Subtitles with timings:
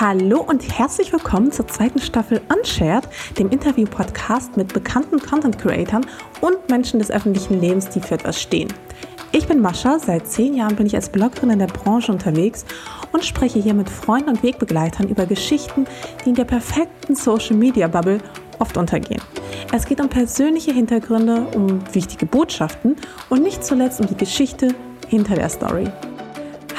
[0.00, 6.06] Hallo und herzlich willkommen zur zweiten Staffel Unshared, dem Interview-Podcast mit bekannten Content-Creatern
[6.40, 8.72] und Menschen des öffentlichen Lebens, die für etwas stehen.
[9.32, 12.64] Ich bin Mascha, seit zehn Jahren bin ich als Bloggerin in der Branche unterwegs
[13.10, 15.84] und spreche hier mit Freunden und Wegbegleitern über Geschichten,
[16.24, 18.20] die in der perfekten Social-Media-Bubble
[18.60, 19.20] oft untergehen.
[19.72, 22.94] Es geht um persönliche Hintergründe, um wichtige Botschaften
[23.30, 24.76] und nicht zuletzt um die Geschichte
[25.08, 25.90] hinter der Story.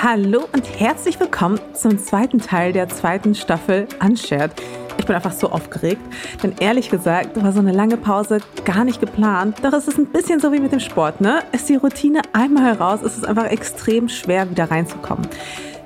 [0.01, 4.51] Hallo und herzlich willkommen zum zweiten Teil der zweiten Staffel Unshared.
[4.97, 6.01] Ich bin einfach so aufgeregt,
[6.41, 9.57] denn ehrlich gesagt war so eine lange Pause gar nicht geplant.
[9.61, 11.43] Doch es ist ein bisschen so wie mit dem Sport, ne?
[11.51, 15.27] Ist die Routine einmal heraus, ist es einfach extrem schwer wieder reinzukommen.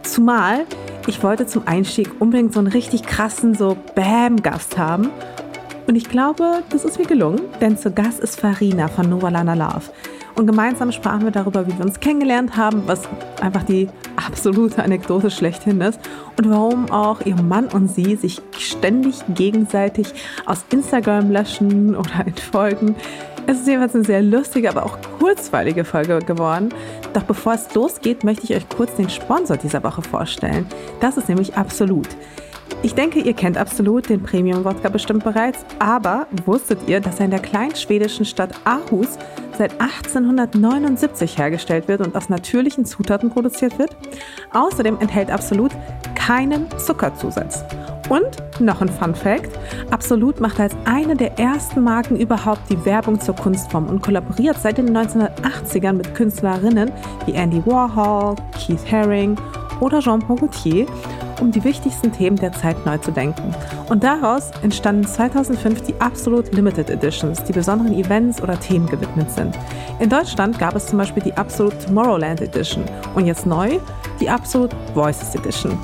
[0.03, 0.67] Zumal
[1.08, 5.09] ich wollte zum Einstieg unbedingt so einen richtig krassen so Bam-Gast haben.
[5.88, 9.91] Und ich glaube, das ist mir gelungen, denn zu Gast ist Farina von Novalana Love.
[10.36, 13.02] Und gemeinsam sprachen wir darüber, wie wir uns kennengelernt haben, was
[13.40, 16.00] einfach die absolute Anekdote schlechthin ist
[16.38, 20.08] und warum auch ihr Mann und sie sich ständig gegenseitig
[20.46, 22.95] aus Instagram löschen oder entfolgen.
[23.45, 26.70] Es ist jedenfalls eine sehr lustige, aber auch kurzweilige Folge geworden.
[27.14, 30.66] Doch bevor es losgeht, möchte ich euch kurz den Sponsor dieser Woche vorstellen.
[31.00, 32.08] Das ist nämlich Absolut.
[32.84, 37.31] Ich denke, ihr kennt Absolut den Premium-Wodka bestimmt bereits, aber wusstet ihr, dass er in
[37.31, 39.17] der kleinen schwedischen Stadt Aarhus
[39.58, 43.95] seit 1879 hergestellt wird und aus natürlichen Zutaten produziert wird?
[44.52, 45.72] Außerdem enthält Absolut
[46.14, 47.64] keinen Zuckerzusatz.
[48.09, 49.58] Und noch ein Fun Fact:
[49.90, 54.78] Absolut macht als eine der ersten Marken überhaupt die Werbung zur Kunstform und kollaboriert seit
[54.78, 56.92] den 1980ern mit Künstlerinnen
[57.25, 59.38] wie Andy Warhol, Keith Haring
[59.79, 60.85] oder Jean-Paul Gaultier
[61.41, 63.53] um die wichtigsten Themen der Zeit neu zu denken.
[63.89, 69.57] Und daraus entstanden 2005 die Absolute Limited Editions, die besonderen Events oder Themen gewidmet sind.
[69.99, 72.83] In Deutschland gab es zum Beispiel die Absolute Tomorrowland Edition
[73.16, 73.79] und jetzt neu
[74.19, 75.77] die Absolute Voices Edition.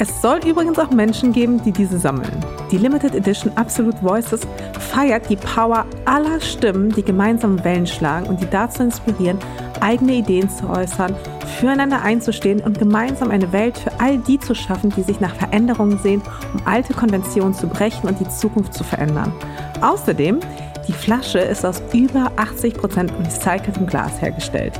[0.00, 2.44] Es soll übrigens auch Menschen geben, die diese sammeln.
[2.72, 4.40] Die Limited Edition Absolute Voices
[4.80, 9.38] feiert die Power aller Stimmen, die gemeinsam Wellen schlagen und die dazu inspirieren,
[9.82, 11.14] eigene Ideen zu äußern
[11.54, 15.98] füreinander einzustehen und gemeinsam eine Welt für all die zu schaffen, die sich nach Veränderungen
[15.98, 19.32] sehen, um alte Konventionen zu brechen und die Zukunft zu verändern.
[19.80, 20.40] Außerdem,
[20.88, 24.78] die Flasche ist aus über 80% recyceltem Glas hergestellt.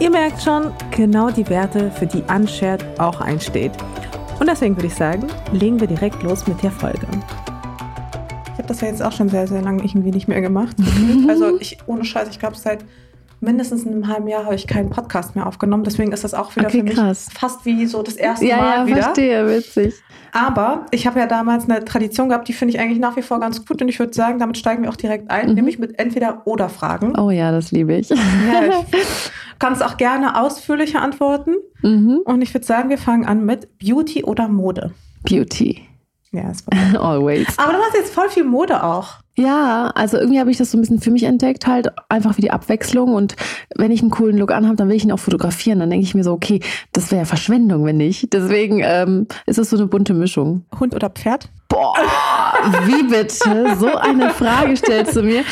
[0.00, 3.72] Ihr merkt schon, genau die Werte, für die Unshared auch einsteht.
[4.40, 7.06] Und deswegen würde ich sagen, legen wir direkt los mit der Folge.
[8.46, 10.76] Ich habe das ja jetzt auch schon sehr, sehr lange irgendwie nicht mehr gemacht.
[11.28, 12.84] Also ich, ohne Scheiß, ich glaube seit
[13.42, 15.84] mindestens in einem halben Jahr habe ich keinen Podcast mehr aufgenommen.
[15.84, 17.28] Deswegen ist das auch wieder okay, für mich krass.
[17.34, 18.96] fast wie so das erste ja, Mal ja, wieder.
[18.96, 19.94] Ja, verstehe, witzig.
[20.32, 23.38] Aber ich habe ja damals eine Tradition gehabt, die finde ich eigentlich nach wie vor
[23.38, 23.82] ganz gut.
[23.82, 25.54] Und ich würde sagen, damit steigen wir auch direkt ein, mhm.
[25.54, 27.18] nämlich mit entweder oder Fragen.
[27.18, 28.08] Oh ja, das liebe ich.
[28.08, 28.16] Ja,
[28.90, 31.56] ich kann es auch gerne ausführlicher antworten.
[31.82, 32.20] Mhm.
[32.24, 34.92] Und ich würde sagen, wir fangen an mit Beauty oder Mode.
[35.24, 35.82] Beauty.
[36.30, 36.64] Ja, es
[36.94, 37.58] war Always.
[37.58, 39.21] Aber du machst jetzt voll viel Mode auch.
[39.34, 42.42] Ja, also irgendwie habe ich das so ein bisschen für mich entdeckt, halt einfach wie
[42.42, 43.14] die Abwechslung.
[43.14, 43.34] Und
[43.74, 45.80] wenn ich einen coolen Look anhabe, dann will ich ihn auch fotografieren.
[45.80, 46.60] Dann denke ich mir so, okay,
[46.92, 48.32] das wäre ja Verschwendung, wenn nicht.
[48.34, 50.66] Deswegen ähm, ist es so eine bunte Mischung.
[50.78, 51.48] Hund oder Pferd?
[51.68, 51.94] Boah,
[52.84, 53.76] wie bitte?
[53.78, 55.44] So eine Frage stellst du mir.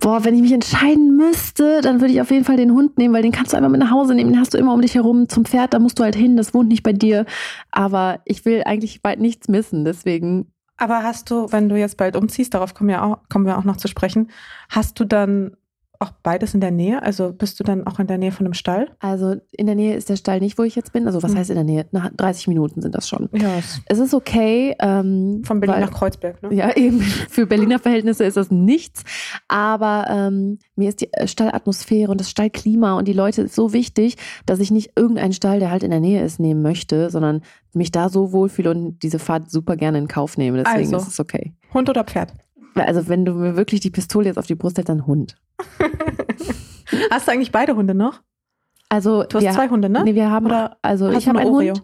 [0.00, 3.12] Boah, wenn ich mich entscheiden müsste, dann würde ich auf jeden Fall den Hund nehmen,
[3.12, 4.30] weil den kannst du einfach mit nach Hause nehmen.
[4.30, 5.28] Den hast du immer um dich herum.
[5.28, 6.38] Zum Pferd, da musst du halt hin.
[6.38, 7.26] Das wohnt nicht bei dir.
[7.72, 9.84] Aber ich will eigentlich bald nichts missen.
[9.84, 10.46] Deswegen
[10.78, 13.64] aber hast du, wenn du jetzt bald umziehst, darauf kommen, ja auch, kommen wir auch
[13.64, 14.30] noch zu sprechen,
[14.70, 15.56] hast du dann
[16.00, 17.02] auch beides in der Nähe?
[17.02, 18.90] Also bist du dann auch in der Nähe von einem Stall?
[19.00, 21.06] Also in der Nähe ist der Stall nicht, wo ich jetzt bin.
[21.06, 21.38] Also was hm.
[21.38, 21.86] heißt in der Nähe?
[21.90, 23.28] Nach 30 Minuten sind das schon.
[23.32, 23.58] Ja.
[23.86, 24.76] Es ist okay.
[24.78, 26.54] Ähm, von Berlin weil, nach Kreuzberg, ne?
[26.54, 27.00] Ja, eben.
[27.00, 29.02] Für Berliner Verhältnisse ist das nichts.
[29.48, 34.16] Aber ähm, mir ist die äh, Stallatmosphäre und das Stallklima und die Leute so wichtig,
[34.46, 37.42] dass ich nicht irgendeinen Stall, der halt in der Nähe ist, nehmen möchte, sondern
[37.74, 40.58] mich da so wohlfühle und diese Fahrt super gerne in Kauf nehme.
[40.58, 41.54] Deswegen also, ist es okay.
[41.74, 42.32] Hund oder Pferd?
[42.86, 45.36] Also wenn du mir wirklich die Pistole jetzt auf die Brust hältst, dann Hund.
[47.10, 48.20] Hast du eigentlich beide Hunde noch?
[48.90, 50.02] Also du hast wir, zwei Hunde, ne?
[50.02, 51.74] Nee, wir haben Oder also ich habe einen Oreo?
[51.74, 51.82] Hund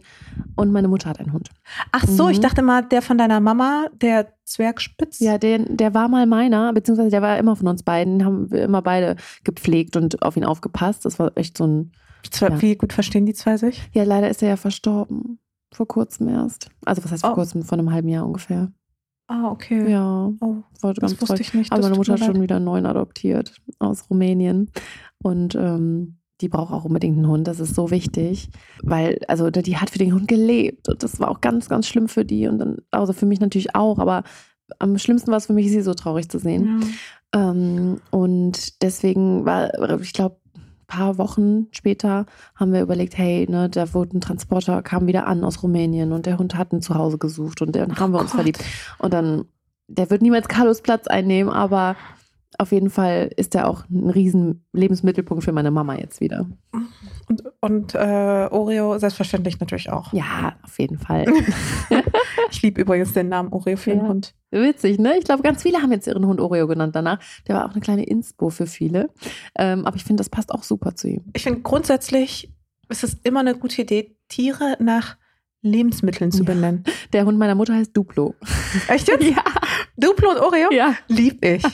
[0.56, 1.50] und meine Mutter hat einen Hund.
[1.92, 2.30] Ach so, mhm.
[2.30, 5.20] ich dachte mal, der von deiner Mama, der Zwergspitz.
[5.20, 8.62] Ja, der, der war mal meiner, beziehungsweise der war immer von uns beiden, haben wir
[8.62, 11.04] immer beide gepflegt und auf ihn aufgepasst.
[11.04, 11.92] Das war echt so ein.
[12.40, 12.62] Ja.
[12.62, 13.82] Wie gut verstehen die zwei sich?
[13.92, 15.38] Ja, leider ist er ja verstorben.
[15.72, 16.70] Vor kurzem erst.
[16.86, 17.34] Also was heißt vor oh.
[17.34, 17.62] kurzem?
[17.62, 18.72] Vor einem halben Jahr ungefähr.
[19.26, 19.90] Ah, okay.
[19.90, 21.72] Ja, oh, war das wusste ich nicht.
[21.72, 24.70] Aber meine Mutter hat schon wieder einen neuen adoptiert aus Rumänien.
[25.22, 27.46] Und ähm, die braucht auch unbedingt einen Hund.
[27.46, 28.50] Das ist so wichtig,
[28.82, 30.88] weil, also die hat für den Hund gelebt.
[30.88, 32.48] Und das war auch ganz, ganz schlimm für die.
[32.48, 33.98] Und dann, also für mich natürlich auch.
[33.98, 34.24] Aber
[34.78, 36.82] am schlimmsten war es für mich, sie so traurig zu sehen.
[37.34, 37.50] Ja.
[37.50, 40.36] Ähm, und deswegen war, ich glaube,
[40.94, 45.42] paar Wochen später haben wir überlegt, hey, ne, da wurde ein Transporter, kam wieder an
[45.42, 48.36] aus Rumänien und der Hund hat ein Zuhause gesucht und dann haben wir uns Gott.
[48.36, 48.64] verliebt.
[48.98, 49.46] Und dann,
[49.88, 51.96] der wird niemals Carlos Platz einnehmen, aber
[52.58, 56.46] auf jeden Fall ist er auch ein riesen Lebensmittelpunkt für meine Mama jetzt wieder.
[57.28, 57.98] Und, und äh,
[58.50, 60.12] Oreo selbstverständlich natürlich auch.
[60.12, 61.24] Ja, auf jeden Fall.
[62.50, 64.08] Ich liebe übrigens den Namen Oreo für den Ja.
[64.08, 64.34] Hund.
[64.50, 65.18] Witzig, ne?
[65.18, 67.18] Ich glaube, ganz viele haben jetzt ihren Hund Oreo genannt danach.
[67.48, 69.10] Der war auch eine kleine Inspo für viele.
[69.58, 71.24] Ähm, aber ich finde, das passt auch super zu ihm.
[71.34, 72.52] Ich finde grundsätzlich
[72.88, 75.16] ist es immer eine gute Idee, Tiere nach
[75.64, 76.44] Lebensmitteln zu Ja.
[76.54, 76.84] benennen.
[77.12, 78.34] Der Hund meiner Mutter heißt Duplo.
[78.88, 79.24] Echt jetzt?
[79.30, 79.42] Ja.
[79.96, 80.70] Duplo und Oreo?
[80.72, 80.94] Ja.
[81.08, 81.62] Lieb ich.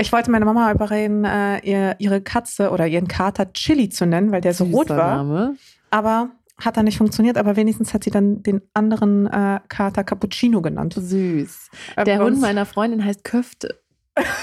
[0.00, 4.30] Ich wollte meine Mama überreden, äh, ihr, ihre Katze oder ihren Kater Chili zu nennen,
[4.30, 5.16] weil der so rot war.
[5.16, 5.56] Name.
[5.90, 7.36] Aber hat dann nicht funktioniert.
[7.36, 10.94] Aber wenigstens hat sie dann den anderen äh, Kater Cappuccino genannt.
[10.96, 11.70] Süß.
[11.96, 13.80] Äh, Der Hund meiner Freundin heißt Köfte.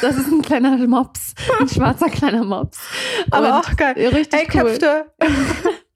[0.02, 1.36] Das ist ein kleiner Mops.
[1.60, 2.78] Ein schwarzer kleiner Mops.
[3.32, 3.94] Aber Und auch geil.
[4.14, 4.62] Richtig Hey, cool.
[4.72, 5.06] Köpfte.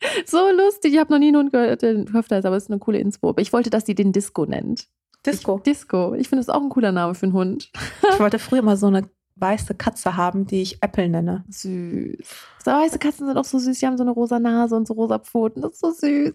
[0.25, 0.93] So lustig.
[0.93, 2.99] Ich habe noch nie einen Hund gehört, der Köfte heißt, aber es ist eine coole
[2.99, 3.29] Inspo.
[3.29, 4.87] Aber ich wollte, dass die den Disco nennt.
[5.25, 5.57] Disco.
[5.57, 6.13] Ich, Disco.
[6.13, 7.71] Ich finde das auch ein cooler Name für einen Hund.
[8.13, 11.45] Ich wollte früher mal so eine weiße Katze haben, die ich Apple nenne.
[11.49, 12.17] Süß.
[12.63, 13.79] So weiße Katzen sind auch so süß.
[13.79, 15.61] Die haben so eine rosa Nase und so rosa Pfoten.
[15.61, 16.33] Das ist so süß.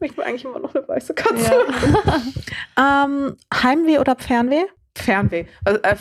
[0.00, 1.52] Ich will eigentlich immer noch eine weiße Katze.
[2.78, 4.64] Ähm, Heimweh oder Fernweh?
[4.96, 5.46] Fernweh.
[5.64, 5.96] Also, äh, äh,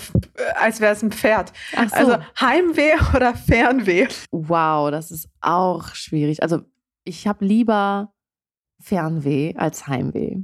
[0.55, 1.51] als wäre es ein Pferd.
[1.73, 1.95] So.
[1.95, 4.07] Also Heimweh oder Fernweh?
[4.31, 6.41] wow, das ist auch schwierig.
[6.43, 6.61] Also
[7.03, 8.13] ich habe lieber
[8.79, 10.37] Fernweh als Heimweh.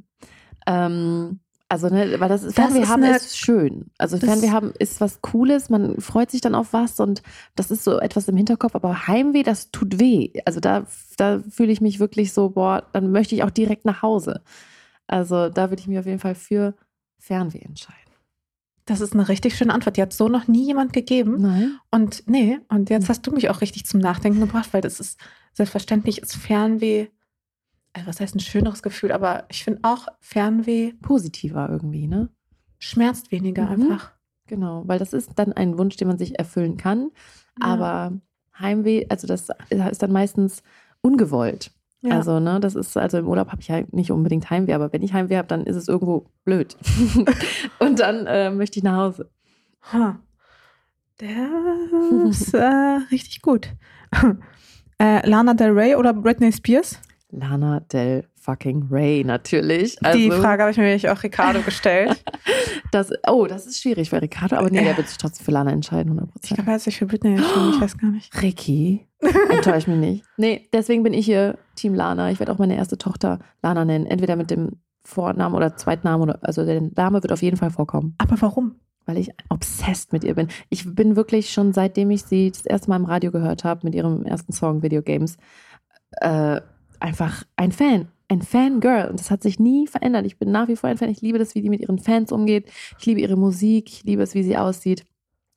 [0.68, 1.40] Ähm,
[1.72, 3.92] also, ne, weil das, Das Fernweh ist haben eine- ist schön.
[4.00, 7.22] Also Fernweh haben ist was Cooles, man freut sich dann auf was und
[7.56, 10.32] das ist so etwas im Hinterkopf, aber Heimweh, das tut weh.
[10.46, 10.88] Also da,
[11.18, 14.42] da fühle ich mich wirklich so, boah, dann möchte ich auch direkt nach Hause.
[15.06, 16.74] Also da würde ich mich auf jeden Fall für
[17.20, 18.00] Fernweh entscheiden.
[18.90, 19.98] Das ist eine richtig schöne Antwort.
[19.98, 21.42] Die hat so noch nie jemand gegeben.
[21.42, 21.78] Nein?
[21.92, 23.10] Und nee, und jetzt Hm.
[23.10, 25.20] hast du mich auch richtig zum Nachdenken gebracht, weil das ist
[25.54, 27.08] selbstverständlich ist Fernweh.
[27.94, 32.30] äh, Was heißt ein schöneres Gefühl, aber ich finde auch Fernweh Positiver irgendwie, ne?
[32.80, 33.92] schmerzt weniger Mhm.
[33.92, 34.12] einfach.
[34.48, 37.12] Genau, weil das ist dann ein Wunsch, den man sich erfüllen kann.
[37.60, 38.14] Aber
[38.58, 40.64] Heimweh, also das ist dann meistens
[41.02, 41.72] ungewollt.
[42.02, 42.16] Ja.
[42.16, 45.02] Also, ne, das ist, also im Urlaub habe ich halt nicht unbedingt Heimweh, aber wenn
[45.02, 46.78] ich Heimweh habe, dann ist es irgendwo blöd.
[47.80, 49.30] Und dann äh, möchte ich nach Hause.
[49.92, 50.20] Ha.
[51.20, 51.50] Der
[52.30, 53.70] ist äh, richtig gut.
[55.02, 57.00] Äh, Lana Del Rey oder Britney Spears?
[57.32, 60.04] Lana Del fucking Ray, natürlich.
[60.04, 62.24] Also, Die Frage habe ich mir nämlich auch Ricardo gestellt.
[62.92, 65.72] Das, oh, das ist schwierig für Ricardo, aber nee, der wird sich trotzdem für Lana
[65.72, 68.34] entscheiden, 100 Ich glaube, er hat sich für Britney entschieden, ich weiß gar nicht.
[68.42, 69.06] Ricky,
[69.52, 70.26] enttäusch mich nicht.
[70.38, 72.32] Nee, deswegen bin ich hier Team Lana.
[72.32, 74.08] Ich werde auch meine erste Tochter Lana nennen.
[74.08, 78.16] Entweder mit dem Vornamen oder Zweitnamen oder also der Name wird auf jeden Fall vorkommen,
[78.18, 78.76] Aber warum?
[79.06, 80.48] weil ich obsessed mit ihr bin.
[80.70, 83.96] Ich bin wirklich schon seitdem ich sie das erste Mal im Radio gehört habe mit
[83.96, 85.38] ihrem ersten Song Video Games
[86.22, 86.62] äh,
[87.00, 88.08] einfach ein Fan.
[88.30, 89.10] Ein Fangirl.
[89.10, 90.26] Und das hat sich nie verändert.
[90.26, 91.10] Ich bin nach wie vor ein Fan.
[91.10, 92.72] Ich liebe das, wie die mit ihren Fans umgeht.
[92.98, 93.90] Ich liebe ihre Musik.
[93.90, 95.04] Ich liebe es, wie sie aussieht.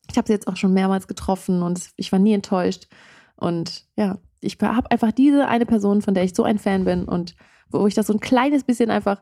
[0.09, 2.87] Ich habe sie jetzt auch schon mehrmals getroffen und ich war nie enttäuscht.
[3.35, 7.05] Und ja, ich habe einfach diese eine Person, von der ich so ein Fan bin
[7.05, 7.35] und
[7.69, 9.21] wo ich das so ein kleines bisschen einfach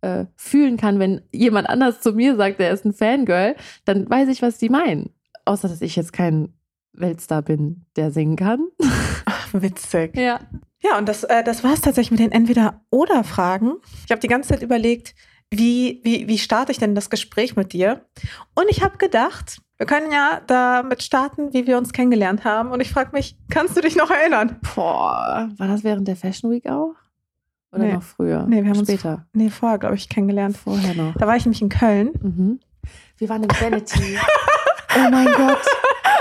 [0.00, 4.28] äh, fühlen kann, wenn jemand anders zu mir sagt, der ist ein Fangirl, dann weiß
[4.28, 5.10] ich, was die meinen.
[5.44, 6.52] Außer, dass ich jetzt kein
[6.92, 8.68] Weltstar bin, der singen kann.
[9.52, 10.16] Witzig.
[10.16, 10.40] Ja.
[10.84, 13.74] Ja, und das, äh, das war es tatsächlich mit den Entweder-Oder-Fragen.
[14.04, 15.14] Ich habe die ganze Zeit überlegt,
[15.50, 18.04] wie, wie, wie starte ich denn das Gespräch mit dir?
[18.54, 22.70] Und ich habe gedacht, wir können ja damit starten, wie wir uns kennengelernt haben.
[22.70, 24.58] Und ich frage mich, kannst du dich noch erinnern?
[24.74, 26.94] Boah, war das während der Fashion Week auch?
[27.72, 27.92] Oder Nee.
[27.94, 28.46] noch früher?
[28.48, 29.26] Nee, wir haben uns- Später.
[29.32, 30.56] Nee, vorher, glaube ich, kennengelernt.
[30.56, 31.14] Vorher noch.
[31.16, 32.10] Da war ich nämlich in Köln.
[32.20, 32.60] Mhm.
[33.18, 34.18] Wir waren in Vanity.
[34.96, 35.62] oh mein Gott.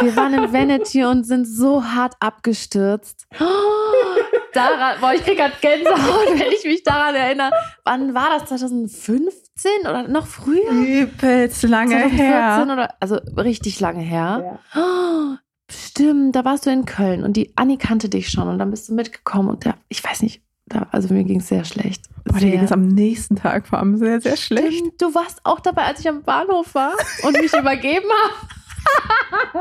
[0.02, 3.28] Wir waren in Vanity und sind so hart abgestürzt.
[3.40, 4.13] Oh,
[4.54, 7.52] daran, boah, ich krieg grad Gänsehaut, wenn ich mich daran erinnere.
[7.84, 8.50] Wann war das?
[8.50, 10.72] 2015 oder noch früher?
[10.72, 12.68] Übelst lange 2014 her.
[12.72, 14.60] oder also richtig lange her.
[14.74, 14.82] Ja.
[14.82, 15.38] Oh,
[15.72, 18.90] stimmt, da warst du in Köln und die Anni kannte dich schon und dann bist
[18.90, 22.06] du mitgekommen und der, ich weiß nicht, da, also mir ging es sehr schlecht.
[22.24, 24.78] Boah, dir ging es am nächsten Tag vor allem sehr, sehr schlecht.
[24.78, 26.94] Stimmt, du warst auch dabei, als ich am Bahnhof war
[27.24, 28.34] und mich übergeben habe.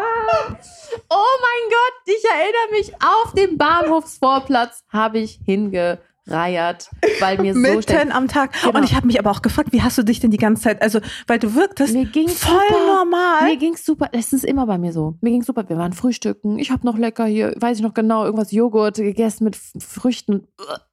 [1.09, 7.61] oh mein Gott, ich erinnere mich, auf dem Bahnhofsvorplatz habe ich hingereiert, weil mir so
[7.61, 8.15] Mitten schlecht...
[8.15, 8.53] am Tag.
[8.63, 8.79] Genau.
[8.79, 10.83] Und ich habe mich aber auch gefragt, wie hast du dich denn die ganze Zeit,
[10.83, 12.87] also, weil du wirktest Mir ging's voll super.
[12.87, 13.45] normal.
[13.45, 14.09] Mir ging's super.
[14.13, 15.17] Es ist immer bei mir so.
[15.21, 15.69] Mir ging's super.
[15.69, 16.59] Wir waren frühstücken.
[16.59, 20.47] Ich habe noch lecker hier, weiß ich noch genau, irgendwas Joghurt gegessen mit Früchten.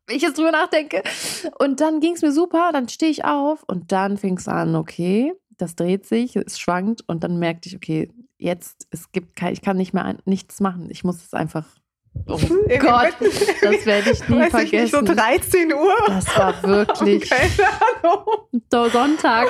[0.08, 1.04] Wenn ich jetzt drüber nachdenke.
[1.60, 2.72] Und dann ging's mir super.
[2.74, 5.34] Dann stehe ich auf und dann fing's an, okay.
[5.62, 9.62] Das dreht sich, es schwankt und dann merkte ich, okay, jetzt, es gibt kein, ich
[9.62, 10.90] kann nicht mehr nichts machen.
[10.90, 11.68] Ich muss es einfach
[12.32, 13.14] Oh Gott,
[13.62, 14.66] das werde ich nie Weiß vergessen.
[14.66, 15.94] Ich nicht, so 13 Uhr.
[16.08, 17.50] Das war wirklich Keine
[18.04, 18.24] Ahnung.
[18.72, 19.48] so Sonntag.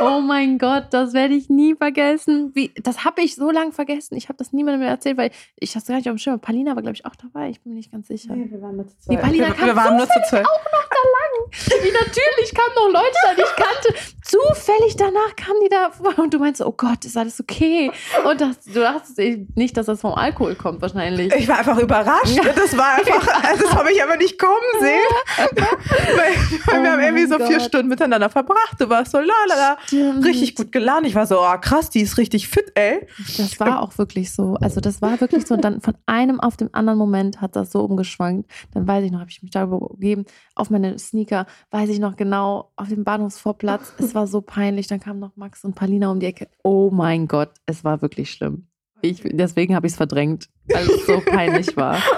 [0.00, 2.50] Oh mein Gott, das werde ich nie vergessen.
[2.54, 4.16] Wie, das habe ich so lange vergessen.
[4.16, 6.40] Ich habe das niemandem mehr erzählt, weil ich das gar nicht auf dem Schirm.
[6.40, 7.50] Palina war, glaube ich, auch dabei.
[7.50, 8.34] Ich bin mir nicht ganz sicher.
[8.34, 10.44] Nee, wir waren nur zu Die Palina wir, kam wir waren nur zu zweit.
[10.44, 11.84] auch noch da lang.
[11.84, 13.94] Wie natürlich kamen noch Leute da, die ich kannte.
[14.22, 17.90] Zufällig danach kamen die da vor und du meinst, oh Gott, ist alles okay?
[18.28, 19.18] Und das, du dachtest
[19.54, 21.32] nicht, dass das vom Alkohol kommt, wahrscheinlich.
[21.34, 22.38] Ich war einfach überrascht.
[22.54, 25.56] Das war einfach, also das habe ich aber nicht kommen sehen.
[25.56, 27.66] weil, weil Oh wir haben irgendwie mein so vier Gott.
[27.66, 28.76] Stunden miteinander verbracht.
[28.78, 29.78] Du warst so lalala.
[29.86, 30.24] Stimmt.
[30.24, 31.06] Richtig gut gelaunt.
[31.06, 33.06] Ich war so, oh krass, die ist richtig fit, ey.
[33.38, 34.56] Das war auch wirklich so.
[34.60, 35.54] Also das war wirklich so.
[35.54, 38.50] Und dann von einem auf den anderen Moment hat das so umgeschwankt.
[38.74, 42.16] Dann weiß ich noch, habe ich mich darüber gegeben, auf meine Sneaker, weiß ich noch
[42.16, 43.94] genau, auf dem Bahnhofsvorplatz.
[43.98, 44.86] Es war so peinlich.
[44.88, 46.48] Dann kamen noch Max und Palina um die Ecke.
[46.62, 48.66] Oh mein Gott, es war wirklich schlimm.
[49.00, 51.98] Ich, deswegen habe ich es verdrängt, weil es so peinlich war.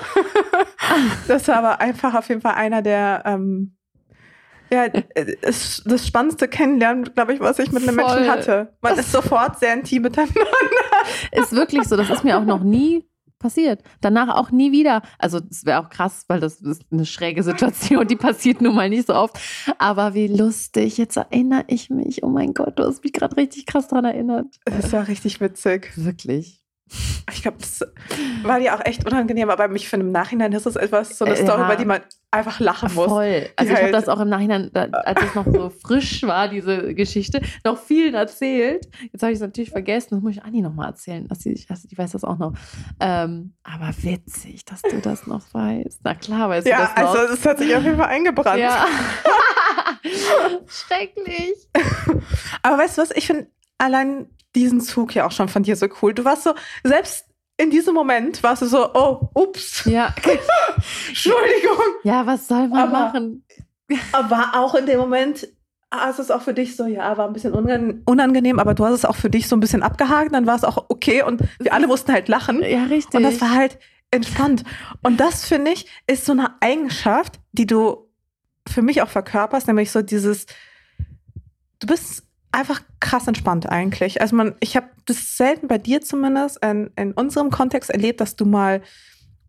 [1.29, 3.77] Das war aber einfach auf jeden Fall einer der, ähm,
[4.73, 8.15] ja, das, das spannendste Kennenlernen, glaube ich, was ich mit einem Voll.
[8.15, 8.73] Menschen hatte.
[8.81, 10.41] Man ist sofort sehr intim miteinander.
[11.33, 11.97] Ist wirklich so.
[11.97, 13.09] Das ist mir auch noch nie
[13.39, 13.83] passiert.
[14.01, 15.03] Danach auch nie wieder.
[15.19, 18.89] Also das wäre auch krass, weil das ist eine schräge Situation, die passiert nun mal
[18.89, 19.39] nicht so oft.
[19.79, 20.99] Aber wie lustig.
[20.99, 22.23] Jetzt erinnere ich mich.
[22.23, 24.47] Oh mein Gott, du hast mich gerade richtig krass dran erinnert.
[24.67, 25.91] Das war richtig witzig.
[25.97, 26.60] Wirklich.
[27.33, 27.81] Ich glaube, das
[28.43, 31.35] war dir auch echt unangenehm, aber mich finde im Nachhinein ist das etwas, so eine
[31.37, 31.67] Äh, Story, ja.
[31.67, 32.01] über die man
[32.33, 33.07] einfach lachen muss.
[33.07, 33.49] Voll.
[33.57, 36.95] Also ich halt- habe das auch im Nachhinein, als es noch so frisch war, diese
[36.95, 38.89] Geschichte, noch vielen erzählt.
[39.13, 40.09] Jetzt habe ich es natürlich vergessen.
[40.11, 41.27] Das muss ich Anni nochmal erzählen.
[41.29, 42.53] dass sie- Also die weiß das auch noch.
[42.99, 46.01] Ähm, aber witzig, dass du das noch weißt.
[46.03, 47.15] Na klar, weißt du Ja, das noch.
[47.21, 48.59] also es hat sich auf jeden Fall eingebrannt.
[48.61, 48.87] Ja.
[50.67, 51.55] Schrecklich.
[52.63, 55.87] Aber weißt du was, ich finde allein diesen Zug ja auch schon von dir so
[56.03, 56.13] cool.
[56.15, 56.55] Du warst so,
[56.85, 57.27] selbst
[57.57, 60.15] in diesem Moment warst du so, oh, ups, Ja.
[61.09, 61.79] Entschuldigung.
[62.05, 63.45] ja, was soll man Aber- machen?
[64.13, 65.49] Aber auch in dem Moment
[65.93, 68.85] hast du es auch für dich so, ja, war ein bisschen unangenehm, unangenehm, aber du
[68.85, 71.43] hast es auch für dich so ein bisschen abgehakt, dann war es auch okay und
[71.59, 72.63] wir alle mussten halt lachen.
[72.63, 73.15] Ja, richtig.
[73.15, 73.79] Und das war halt
[74.13, 74.63] entspannt.
[75.03, 78.09] Und das, finde ich, ist so eine Eigenschaft, die du
[78.69, 80.47] für mich auch verkörperst, nämlich so dieses,
[81.81, 84.21] du bist einfach krass entspannt eigentlich.
[84.21, 88.37] Also man, ich habe das selten bei dir zumindest in, in unserem Kontext erlebt, dass
[88.37, 88.83] du mal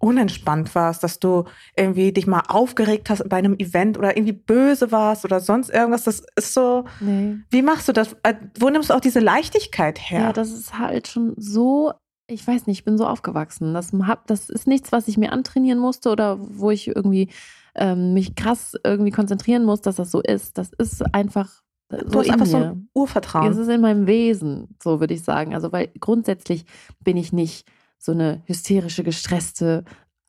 [0.02, 4.92] unentspannt warst, dass du irgendwie dich mal aufgeregt hast bei einem Event oder irgendwie böse
[4.92, 6.04] warst oder sonst irgendwas.
[6.04, 7.38] Das ist so, nee.
[7.50, 8.16] wie machst du das?
[8.24, 10.22] Äh, Wo nimmst du auch diese Leichtigkeit her?
[10.22, 11.94] Ja, das ist halt schon so,
[12.28, 13.74] ich weiß nicht, ich bin so aufgewachsen.
[13.74, 17.30] Das, hab, das ist nichts, was ich mir antrainieren musste oder wo ich irgendwie
[17.76, 20.58] ähm, mich krass irgendwie konzentrieren muss, dass das so ist.
[20.58, 21.62] Das ist einfach
[22.06, 22.72] so hast in einfach so mir.
[22.72, 23.52] ein Urvertrauen.
[23.52, 25.54] Es ist in meinem Wesen, so würde ich sagen.
[25.54, 26.66] Also, weil grundsätzlich
[27.00, 27.68] bin ich nicht
[27.98, 29.84] so eine hysterische, gestresste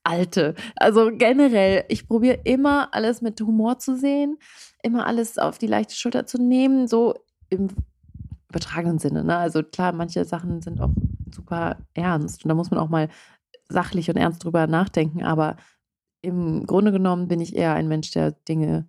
[0.04, 0.54] Alte.
[0.76, 4.36] Also generell, ich probiere immer alles mit Humor zu sehen,
[4.82, 7.14] immer alles auf die leichte Schulter zu nehmen, so
[7.50, 7.68] im
[8.48, 9.24] übertragenen Sinne.
[9.24, 9.36] Ne?
[9.36, 10.90] Also klar, manche Sachen sind auch
[11.32, 13.08] super ernst und da muss man auch mal
[13.68, 15.56] sachlich und ernst drüber nachdenken, aber
[16.20, 18.88] im Grunde genommen bin ich eher ein Mensch, der Dinge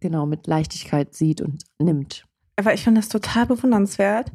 [0.00, 2.24] genau mit Leichtigkeit sieht und nimmt.
[2.56, 4.32] Aber ich finde das total bewundernswert.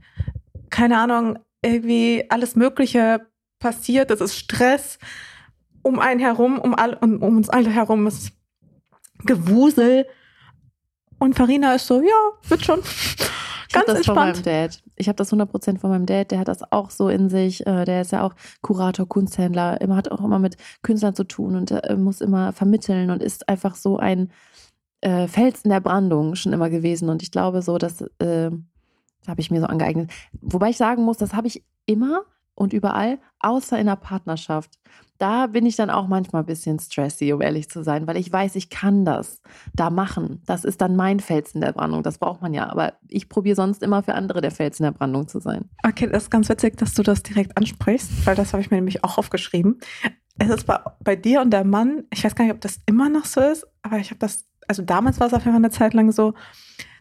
[0.69, 3.25] Keine Ahnung, irgendwie alles Mögliche
[3.59, 4.97] passiert, es ist Stress
[5.83, 8.31] um einen herum, um, all, um, um uns alle herum ist
[9.25, 10.07] Gewusel.
[11.19, 12.79] Und Farina ist so, ja, wird schon.
[12.79, 14.45] Ich Ganz das von meinem entspannt.
[14.45, 14.83] Dad.
[14.97, 16.31] Ich habe das 100% von meinem Dad.
[16.31, 17.65] Der hat das auch so in sich.
[17.65, 19.81] Äh, Der ist ja auch Kurator, Kunsthändler.
[19.81, 23.49] Immer hat auch immer mit Künstlern zu tun und äh, muss immer vermitteln und ist
[23.49, 24.31] einfach so ein
[25.03, 27.09] äh, Fels in der Brandung schon immer gewesen.
[27.09, 28.51] Und ich glaube so, dass äh,
[29.23, 30.11] das habe ich mir so angeeignet.
[30.41, 32.23] Wobei ich sagen muss, das habe ich immer
[32.55, 34.77] und überall, außer in der Partnerschaft.
[35.17, 38.31] Da bin ich dann auch manchmal ein bisschen stressy, um ehrlich zu sein, weil ich
[38.31, 39.41] weiß, ich kann das
[39.73, 40.41] da machen.
[40.45, 42.03] Das ist dann mein Fels in der Brandung.
[42.03, 42.69] Das braucht man ja.
[42.69, 45.69] Aber ich probiere sonst immer für andere der Fels in der Brandung zu sein.
[45.87, 48.77] Okay, das ist ganz witzig, dass du das direkt ansprichst, weil das habe ich mir
[48.77, 49.79] nämlich auch aufgeschrieben.
[50.37, 53.07] Es ist bei, bei dir und der Mann, ich weiß gar nicht, ob das immer
[53.07, 55.71] noch so ist, aber ich habe das, also damals war es auf jeden Fall eine
[55.71, 56.33] Zeit lang so,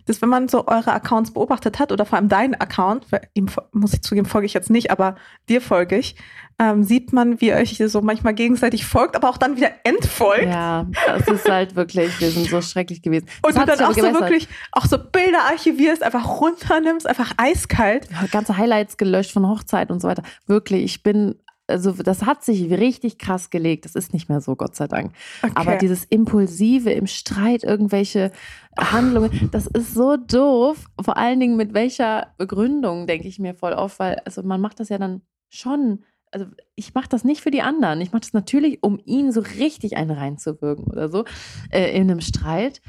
[0.06, 3.94] dass wenn man so eure Accounts beobachtet hat oder vor allem deinen Account, ihm muss
[3.94, 5.16] ich zugeben, folge ich jetzt nicht, aber
[5.48, 6.16] dir folge ich,
[6.58, 10.44] ähm, sieht man, wie ihr euch so manchmal gegenseitig folgt, aber auch dann wieder entfolgt.
[10.44, 13.26] Ja, das ist halt wirklich, wir sind so schrecklich gewesen.
[13.42, 17.32] Und Das du hat dann auch so wirklich auch so Bilder archivierst, einfach runternimmst, einfach
[17.36, 18.08] eiskalt.
[18.10, 20.22] Ja, ganze Highlights gelöscht von Hochzeit und so weiter.
[20.46, 21.36] Wirklich, ich bin
[21.72, 23.84] also das hat sich richtig krass gelegt.
[23.84, 25.12] Das ist nicht mehr so, Gott sei Dank.
[25.42, 25.52] Okay.
[25.54, 28.30] Aber dieses Impulsive im Streit, irgendwelche
[28.78, 30.86] Handlungen, das ist so doof.
[31.00, 34.78] Vor allen Dingen mit welcher Begründung, denke ich mir voll oft, weil also man macht
[34.80, 36.04] das ja dann schon.
[36.30, 38.00] Also ich mache das nicht für die anderen.
[38.00, 41.24] Ich mache das natürlich, um ihnen so richtig einen reinzuwirken oder so
[41.70, 42.80] äh, in einem Streit.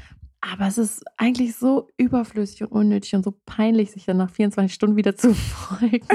[0.52, 4.72] Aber es ist eigentlich so überflüssig und unnötig und so peinlich, sich dann nach 24
[4.72, 6.06] Stunden wieder zu folgen.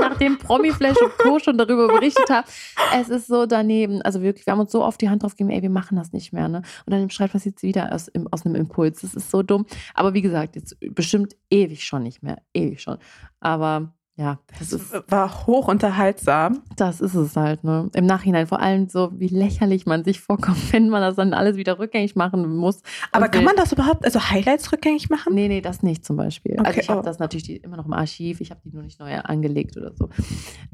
[0.00, 1.38] Nachdem Promiflash und Co.
[1.40, 2.46] schon darüber berichtet haben.
[2.94, 4.02] Es ist so daneben.
[4.02, 6.12] Also wirklich, wir haben uns so oft die Hand drauf gegeben, ey, wir machen das
[6.12, 6.48] nicht mehr.
[6.48, 6.58] Ne?
[6.58, 9.00] Und dann im Streit passiert es wieder aus, aus einem Impuls.
[9.00, 9.66] Das ist so dumm.
[9.94, 12.42] Aber wie gesagt, jetzt bestimmt ewig schon nicht mehr.
[12.54, 12.98] Ewig schon.
[13.40, 16.62] Aber ja, das ist, war hoch unterhaltsam.
[16.76, 17.90] das ist es halt, ne?
[17.94, 21.56] Im Nachhinein, vor allem so, wie lächerlich man sich vorkommt, wenn man das dann alles
[21.56, 22.80] wieder rückgängig machen muss.
[23.12, 25.34] Aber Und kann will- man das überhaupt, also Highlights rückgängig machen?
[25.34, 26.52] Nee, nee, das nicht zum Beispiel.
[26.58, 27.02] Okay, also ich habe oh.
[27.02, 29.92] das natürlich die, immer noch im Archiv, ich habe die nur nicht neu angelegt oder
[29.94, 30.08] so.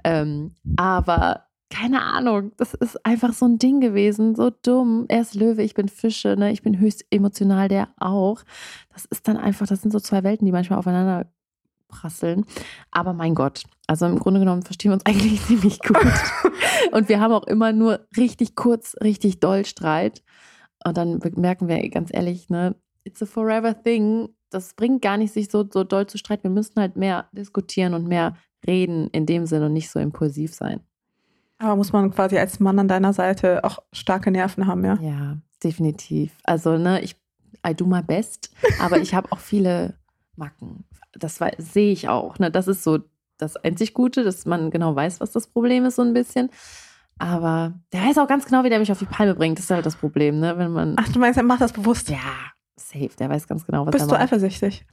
[0.05, 5.07] Ähm, aber keine Ahnung, das ist einfach so ein Ding gewesen, so dumm.
[5.09, 6.53] Er ist Löwe, ich bin Fische, ne?
[6.53, 8.43] ich bin höchst emotional, der auch.
[8.93, 11.33] Das ist dann einfach, das sind so zwei Welten, die manchmal aufeinander
[11.93, 12.45] prasseln.
[12.91, 15.97] Aber mein Gott, also im Grunde genommen verstehen wir uns eigentlich ziemlich gut.
[16.93, 20.23] Und wir haben auch immer nur richtig kurz, richtig doll Streit.
[20.85, 24.31] Und dann merken wir, ganz ehrlich, ne, it's a forever thing.
[24.51, 26.45] Das bringt gar nicht, sich so, so doll zu streiten.
[26.45, 30.55] Wir müssen halt mehr diskutieren und mehr reden in dem Sinne und nicht so impulsiv
[30.55, 30.81] sein.
[31.59, 34.99] Aber muss man quasi als Mann an deiner Seite auch starke Nerven haben, ja?
[35.01, 36.33] Ja, definitiv.
[36.43, 37.17] Also, ne, ich,
[37.67, 39.95] I do my best, aber ich habe auch viele
[40.35, 40.85] Macken.
[41.19, 42.38] Das sehe ich auch.
[42.38, 42.50] Ne?
[42.50, 43.00] Das ist so
[43.38, 46.50] das einzig Gute, dass man genau weiß, was das Problem ist, so ein bisschen.
[47.19, 49.59] Aber der weiß auch ganz genau, wie der mich auf die Palme bringt.
[49.59, 50.57] Das ist halt das Problem, ne?
[50.59, 50.97] Wenn man.
[50.99, 52.09] Ach, du meinst, er macht das bewusst?
[52.09, 52.19] Ja,
[52.76, 53.11] safe.
[53.19, 54.23] Der weiß ganz genau, was Bist er du macht.
[54.23, 54.85] eifersüchtig?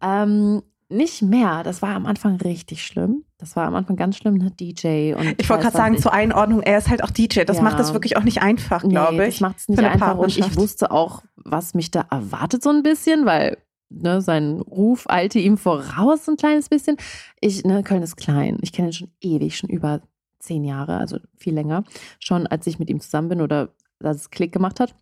[0.00, 1.62] Ähm, nicht mehr.
[1.64, 3.24] Das war am Anfang richtig schlimm.
[3.38, 4.50] Das war am Anfang ganz schlimm, ne?
[4.52, 7.44] DJ und Ich wollte gerade sagen, was zur Einordnung, er ist halt auch DJ.
[7.44, 7.62] Das Ja.
[7.62, 9.34] macht das wirklich auch nicht einfach, glaube nee, ich.
[9.36, 10.16] Das macht es nicht einfach.
[10.16, 13.58] Und ich wusste auch, was mich da erwartet, so ein bisschen, weil
[13.88, 16.96] ne, sein Ruf eilte ihm voraus, ein kleines bisschen.
[17.40, 18.58] Ich, ne, Köln ist klein.
[18.62, 20.00] Ich kenne ihn schon ewig, schon über
[20.38, 21.84] zehn Jahre, also viel länger.
[22.18, 24.94] Schon als ich mit ihm zusammen bin oder dass es Klick gemacht hat.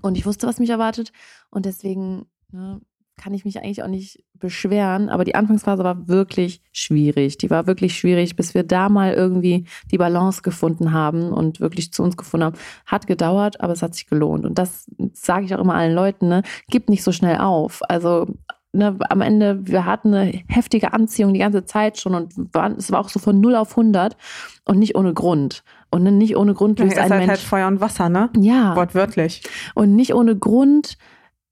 [0.00, 1.12] Und ich wusste, was mich erwartet.
[1.50, 2.80] Und deswegen ne,
[3.16, 5.08] kann ich mich eigentlich auch nicht beschweren.
[5.08, 7.38] Aber die Anfangsphase war wirklich schwierig.
[7.38, 11.92] Die war wirklich schwierig, bis wir da mal irgendwie die Balance gefunden haben und wirklich
[11.92, 12.56] zu uns gefunden haben.
[12.86, 14.44] Hat gedauert, aber es hat sich gelohnt.
[14.44, 16.42] Und das sage ich auch immer allen Leuten, ne?
[16.68, 17.82] Gib nicht so schnell auf.
[17.88, 18.26] Also
[18.72, 22.90] ne, am Ende, wir hatten eine heftige Anziehung die ganze Zeit schon und waren, es
[22.90, 24.16] war auch so von 0 auf 100
[24.64, 25.62] und nicht ohne Grund.
[25.90, 27.28] Und ne, nicht ohne Grund Ja, löst ihr ein seid Mensch.
[27.28, 28.30] halt Feuer und Wasser, ne?
[28.40, 29.42] ja, Wortwörtlich.
[29.74, 30.96] und nicht ohne Grund,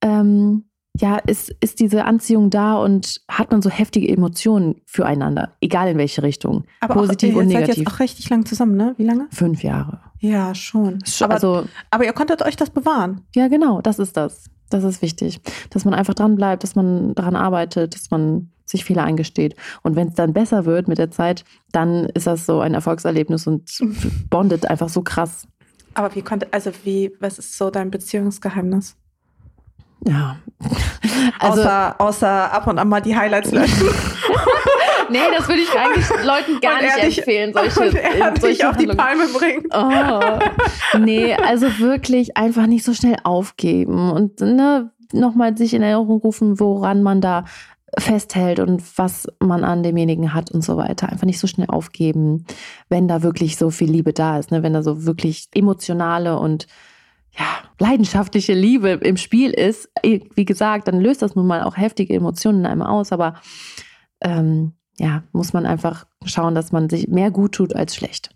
[0.03, 0.65] ähm,
[0.99, 5.99] ja, ist, ist diese Anziehung da und hat man so heftige Emotionen füreinander, egal in
[5.99, 6.65] welche Richtung.
[6.81, 7.85] Aber Positiv auch, ihr und seid negativ.
[7.85, 8.95] jetzt auch richtig lang zusammen, ne?
[8.97, 9.29] Wie lange?
[9.31, 10.01] Fünf Jahre.
[10.19, 10.99] Ja, schon.
[11.07, 13.23] Schon, Aber, also, aber ihr konntet euch das bewahren.
[13.35, 14.47] ja, genau, das ist das.
[14.69, 15.41] Das ist wichtig.
[15.71, 19.57] Dass man einfach dran bleibt, dass man daran arbeitet, dass man sich Fehler eingesteht.
[19.83, 23.47] Und wenn es dann besser wird mit der Zeit, dann ist das so ein Erfolgserlebnis
[23.49, 23.69] und
[24.31, 25.49] bondet einfach so krass.
[25.95, 28.97] Aber wie konnte, also wie, was ist so dein Beziehungsgeheimnis?
[30.07, 30.37] Ja.
[31.39, 33.89] Also, außer, außer ab und an mal die Highlights löschen.
[35.11, 38.41] nee, das würde ich eigentlich Leuten gar Und nicht dich- empfehlen, solche, und er dich
[38.43, 38.87] solche auf die.
[38.87, 39.67] Palme bringt.
[39.75, 40.99] Oh.
[40.99, 46.61] Nee, also wirklich einfach nicht so schnell aufgeben und ne, nochmal sich in Erinnerung rufen,
[46.61, 47.45] woran man da
[47.99, 51.09] festhält und was man an demjenigen hat und so weiter.
[51.09, 52.45] Einfach nicht so schnell aufgeben,
[52.89, 54.63] wenn da wirklich so viel Liebe da ist, ne?
[54.63, 56.67] wenn da so wirklich emotionale und
[57.39, 57.47] ja,
[57.79, 59.89] leidenschaftliche Liebe im Spiel ist.
[60.03, 63.35] Wie gesagt, dann löst das nun mal auch heftige Emotionen in einem aus, aber
[64.21, 68.35] ähm, ja, muss man einfach schauen, dass man sich mehr gut tut als schlecht.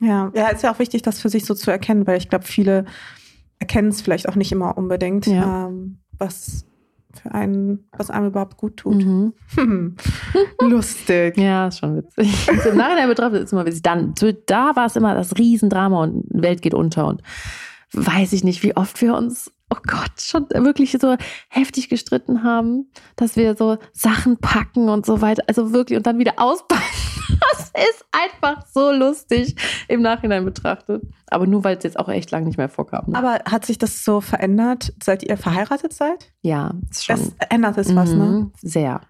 [0.00, 2.44] Ja, ja, ist ja auch wichtig, das für sich so zu erkennen, weil ich glaube,
[2.44, 2.84] viele
[3.58, 5.66] erkennen es vielleicht auch nicht immer unbedingt, Ja.
[5.68, 6.64] ähm, was
[7.22, 9.04] für einen, was einem überhaupt gut tut.
[9.04, 9.32] Mhm.
[9.54, 9.96] Hm.
[10.60, 11.36] Lustig.
[11.38, 12.48] Ja, ist schon witzig.
[12.66, 13.82] Im Nachhinein betrachtet ist es immer witzig.
[13.82, 14.14] Dann,
[14.46, 17.22] da war es immer das Riesendrama und die Welt geht unter und
[17.92, 21.16] weiß ich nicht, wie oft wir uns, oh Gott, schon wirklich so
[21.48, 26.18] heftig gestritten haben, dass wir so Sachen packen und so weiter, also wirklich und dann
[26.18, 26.84] wieder auspacken.
[27.52, 29.54] Das ist einfach so lustig
[29.86, 31.02] im Nachhinein betrachtet.
[31.28, 33.04] Aber nur, weil es jetzt auch echt lange nicht mehr vorkam.
[33.08, 33.18] Ne?
[33.18, 36.32] Aber hat sich das so verändert, seit ihr verheiratet seid?
[36.40, 37.16] ja, schon.
[37.16, 38.24] Es ändert es was, ne?
[38.24, 39.02] Mhm, Sehr.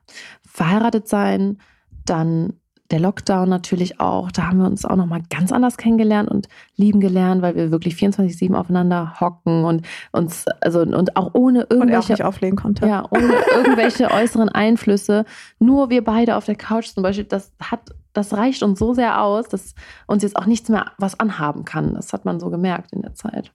[0.47, 1.59] Verheiratet sein,
[2.05, 2.58] dann
[2.91, 4.33] der Lockdown natürlich auch.
[4.33, 7.95] Da haben wir uns auch nochmal ganz anders kennengelernt und lieben gelernt, weil wir wirklich
[7.95, 12.13] 24-7 aufeinander hocken und uns, also und auch ohne Und er auch irgendwelche.
[12.13, 12.87] nicht auflegen konnte.
[12.87, 15.25] Ja, ohne irgendwelche äußeren Einflüsse.
[15.59, 19.23] Nur wir beide auf der Couch zum Beispiel, das hat das reicht uns so sehr
[19.23, 19.75] aus, dass
[20.07, 21.95] uns jetzt auch nichts mehr was anhaben kann.
[21.95, 23.53] Das hat man so gemerkt in der Zeit.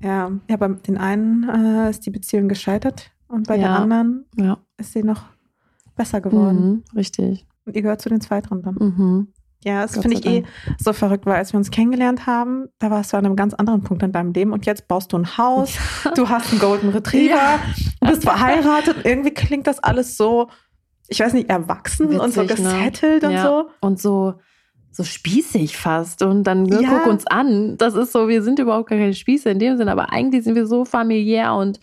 [0.00, 3.68] Ja, ja bei den einen äh, ist die Beziehung gescheitert und bei ja.
[3.68, 4.58] den anderen ja.
[4.76, 5.22] ist sie noch
[5.94, 6.66] besser geworden.
[6.66, 7.46] Mhm, richtig.
[7.66, 8.76] Und ihr gehört zu den Zweiteren dann.
[8.78, 9.28] Mhm.
[9.64, 10.44] Ja, das finde ich eh
[10.78, 13.82] so verrückt, weil als wir uns kennengelernt haben, da warst du an einem ganz anderen
[13.82, 15.76] Punkt in deinem Leben und jetzt baust du ein Haus,
[16.14, 17.60] du hast einen Golden Retriever, ja.
[18.00, 18.98] bist verheiratet.
[19.04, 20.50] Irgendwie klingt das alles so,
[21.08, 22.46] ich weiß nicht, erwachsen Witzig, und so ne?
[22.46, 23.28] gesettelt ne?
[23.28, 23.42] und ja.
[23.42, 23.70] so.
[23.80, 24.34] Und so,
[24.92, 26.22] so spießig fast.
[26.22, 26.88] Und dann ja.
[26.88, 27.76] guck uns an.
[27.76, 30.54] Das ist so, wir sind überhaupt gar keine Spieße in dem Sinne, aber eigentlich sind
[30.54, 31.80] wir so familiär und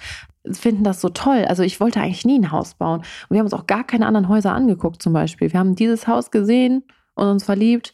[0.51, 1.45] finden das so toll.
[1.47, 2.99] Also ich wollte eigentlich nie ein Haus bauen.
[2.99, 5.51] Und wir haben uns auch gar keine anderen Häuser angeguckt zum Beispiel.
[5.51, 6.83] Wir haben dieses Haus gesehen
[7.15, 7.93] und uns verliebt,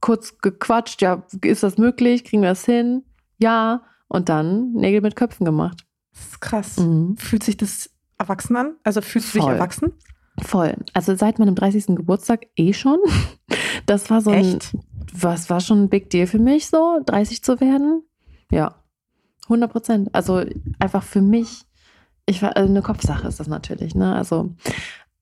[0.00, 2.24] kurz gequatscht, ja, ist das möglich?
[2.24, 3.04] Kriegen wir das hin?
[3.38, 3.82] Ja.
[4.08, 5.84] Und dann Nägel mit Köpfen gemacht.
[6.12, 6.76] Das ist krass.
[6.78, 7.16] Mhm.
[7.16, 8.74] Fühlt sich das erwachsen an?
[8.82, 9.92] Also fühlst du dich erwachsen?
[10.42, 10.76] Voll.
[10.94, 11.96] Also seit meinem 30.
[11.96, 12.98] Geburtstag eh schon.
[13.86, 14.76] Das war so ein, Echt?
[15.12, 18.04] was war schon ein Big Deal für mich, so 30 zu werden.
[18.52, 18.76] Ja,
[19.44, 20.14] 100 Prozent.
[20.14, 20.44] Also
[20.78, 21.62] einfach für mich,
[22.30, 23.94] ich war also eine Kopfsache ist das natürlich.
[23.94, 24.14] Ne?
[24.14, 24.50] Also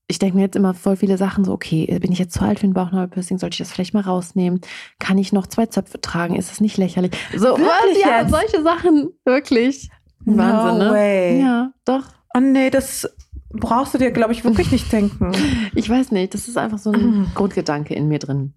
[0.06, 2.60] ich denke mir jetzt immer voll viele Sachen so, okay, bin ich jetzt zu alt
[2.60, 3.38] für ein Bauchnabelpiercing?
[3.38, 4.60] Sollte ich das vielleicht mal rausnehmen?
[4.98, 6.36] Kann ich noch zwei Zöpfe tragen?
[6.36, 7.12] Ist das nicht lächerlich?
[7.34, 8.02] So, was?
[8.02, 8.30] Ja, jetzt?
[8.30, 9.90] solche Sachen, wirklich.
[10.20, 10.90] Wahnsinn, no ne?
[10.90, 11.40] Way.
[11.40, 12.04] Ja, doch.
[12.34, 13.08] Oh nee, das
[13.50, 15.32] brauchst du dir, glaube ich, wirklich nicht denken.
[15.74, 18.54] Ich weiß nicht, das ist einfach so ein Grundgedanke in mir drin.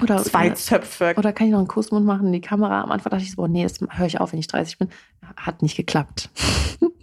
[0.00, 1.14] Oder, Zwei Zöpfe.
[1.16, 2.80] Oder kann ich noch einen Kussmund machen in die Kamera?
[2.82, 4.88] Am Anfang dachte ich so, boah, nee, das höre ich auf, wenn ich 30 bin.
[5.36, 6.30] Hat nicht geklappt.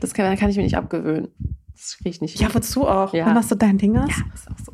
[0.00, 1.28] das kann, kann ich mir nicht abgewöhnen.
[1.72, 2.40] Das kriege ich nicht.
[2.40, 3.12] Ja, wozu auch?
[3.12, 3.26] Ja.
[3.26, 4.08] Wann hast du dein Ding aus?
[4.08, 4.72] Ja, ist auch so.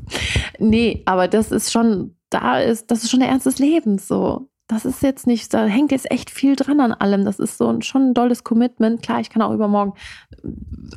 [0.58, 4.50] Nee, aber das ist schon, da ist, das ist schon der Ernst des Lebens so.
[4.66, 7.24] Das ist jetzt nicht, da hängt jetzt echt viel dran an allem.
[7.24, 9.00] Das ist so ein, schon ein dolles Commitment.
[9.02, 9.94] Klar, ich kann auch übermorgen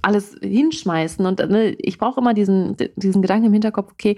[0.01, 4.17] alles hinschmeißen und ne, ich brauche immer diesen, diesen Gedanken im Hinterkopf, okay,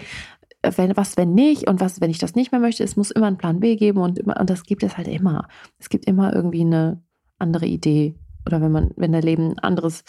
[0.63, 3.27] wenn, was, wenn nicht und was, wenn ich das nicht mehr möchte, es muss immer
[3.27, 5.47] einen Plan B geben und, immer, und das gibt es halt immer.
[5.77, 7.03] Es gibt immer irgendwie eine
[7.37, 10.03] andere Idee, oder wenn man, wenn der Leben ein anderes,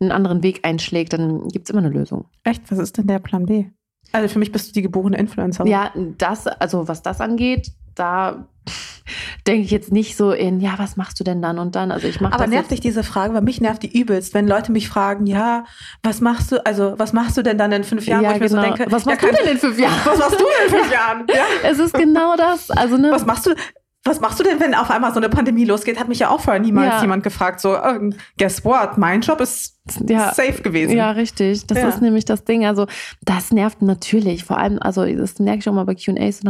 [0.00, 2.26] einen anderen Weg einschlägt, dann gibt es immer eine Lösung.
[2.44, 2.70] Echt?
[2.70, 3.66] Was ist denn der Plan B?
[4.12, 5.70] Also für mich bist du die geborene Influencerin.
[5.70, 8.46] Ja, das, also was das angeht, da
[9.46, 11.90] denke ich jetzt nicht so in, ja, was machst du denn dann und dann?
[11.90, 14.72] Also ich mache Aber nervt dich diese Frage, weil mich nervt die übelst, wenn Leute
[14.72, 15.64] mich fragen, ja,
[16.02, 18.22] was machst du, also was machst du denn dann in fünf Jahren?
[18.22, 18.62] Ja, wo ich genau.
[18.62, 20.00] mir so denke, was machst ja, du denn in fünf Jahren?
[20.04, 21.26] Was machst du denn in fünf Jahren?
[21.28, 21.44] Ja?
[21.64, 22.70] Es ist genau das.
[22.70, 23.54] Also ne, was machst du?
[24.06, 25.98] Was machst du denn, wenn auf einmal so eine Pandemie losgeht?
[25.98, 27.02] Hat mich ja auch vorher niemals ja.
[27.02, 27.60] jemand gefragt.
[27.60, 28.98] So, oh, guess what?
[28.98, 29.76] Mein Job ist
[30.08, 30.96] ja, safe gewesen.
[30.96, 31.66] Ja, richtig.
[31.66, 31.88] Das ja.
[31.88, 32.66] ist nämlich das Ding.
[32.66, 32.86] Also,
[33.22, 34.44] das nervt natürlich.
[34.44, 36.42] Vor allem, also, das merke ich auch mal bei QAs.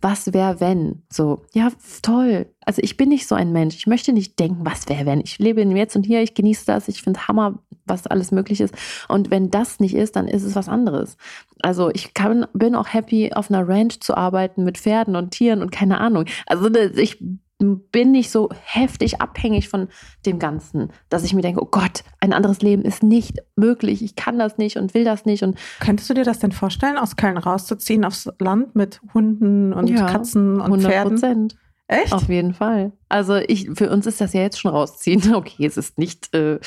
[0.00, 1.02] Was wäre, wenn?
[1.10, 1.68] So, ja,
[2.02, 2.46] toll.
[2.64, 3.76] Also, ich bin nicht so ein Mensch.
[3.76, 5.20] Ich möchte nicht denken, was wäre, wenn.
[5.20, 6.22] Ich lebe in Jetzt und Hier.
[6.22, 6.88] Ich genieße das.
[6.88, 8.74] Ich finde Hammer, was alles möglich ist.
[9.08, 11.16] Und wenn das nicht ist, dann ist es was anderes.
[11.62, 15.62] Also ich kann, bin auch happy, auf einer Ranch zu arbeiten mit Pferden und Tieren
[15.62, 16.24] und keine Ahnung.
[16.46, 17.18] Also ich
[17.58, 19.88] bin nicht so heftig abhängig von
[20.26, 24.02] dem Ganzen, dass ich mir denke, oh Gott, ein anderes Leben ist nicht möglich.
[24.02, 25.42] Ich kann das nicht und will das nicht.
[25.42, 29.88] Und Könntest du dir das denn vorstellen, aus Köln rauszuziehen aufs Land mit Hunden und
[29.88, 31.12] ja, Katzen und 100 Pferden?
[31.12, 31.56] Prozent.
[31.86, 32.12] Echt?
[32.12, 32.92] Auf jeden Fall.
[33.08, 35.22] Also ich, für uns ist das ja jetzt schon rausziehen.
[35.34, 36.58] Okay, es ist nicht äh,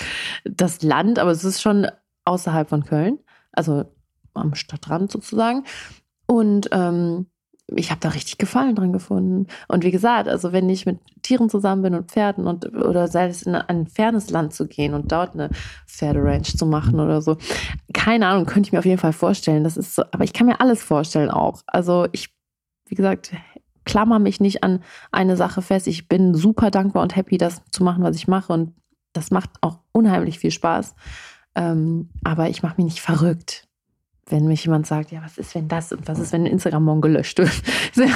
[0.44, 1.88] das Land, aber es ist schon
[2.26, 3.20] außerhalb von Köln.
[3.52, 3.86] Also
[4.34, 5.64] am Stadtrand sozusagen.
[6.28, 7.28] Und ähm,
[7.76, 9.48] ich habe da richtig Gefallen dran gefunden.
[9.68, 13.28] Und wie gesagt, also wenn ich mit Tieren zusammen bin und Pferden und oder sei
[13.28, 15.50] es in ein fernes Land zu gehen und dort eine
[15.86, 17.38] Pferderange zu machen oder so,
[17.94, 19.64] keine Ahnung, könnte ich mir auf jeden Fall vorstellen.
[19.64, 21.62] Das ist so, aber ich kann mir alles vorstellen auch.
[21.68, 22.30] Also ich,
[22.88, 23.34] wie gesagt,
[23.88, 25.88] klammer mich nicht an eine Sache fest.
[25.88, 28.54] Ich bin super dankbar und happy, das zu machen, was ich mache.
[28.54, 28.74] Und
[29.14, 30.96] das macht auch unheimlich viel Spaß.
[31.56, 33.68] Ähm, aber ich mache mich nicht verrückt
[34.30, 37.02] wenn mich jemand sagt, ja, was ist, wenn das und was ist, wenn Instagram morgen
[37.02, 37.52] gelöscht wird?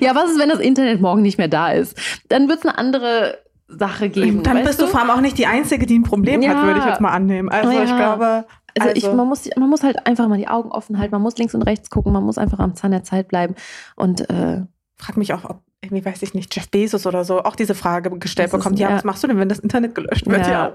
[0.00, 1.98] ja, was ist, wenn das Internet morgen nicht mehr da ist?
[2.28, 4.42] Dann wird es eine andere Sache geben.
[4.42, 4.84] Dann bist du?
[4.84, 6.50] du vor allem auch nicht die Einzige, die ein Problem ja.
[6.50, 7.48] hat, würde ich jetzt mal annehmen.
[7.48, 7.82] Also ja.
[7.82, 8.44] ich glaube.
[8.78, 11.22] Also, also ich, man, muss, man muss halt einfach mal die Augen offen halten, man
[11.22, 13.56] muss links und rechts gucken, man muss einfach am Zahn der Zeit bleiben.
[13.96, 14.62] Und äh,
[15.00, 18.10] frag mich auch, ob irgendwie weiß ich nicht, Jeff Bezos oder so, auch diese Frage
[18.18, 20.46] gestellt bekommt, ist, ja, ja, was machst du denn, wenn das Internet gelöscht wird?
[20.46, 20.72] Ja,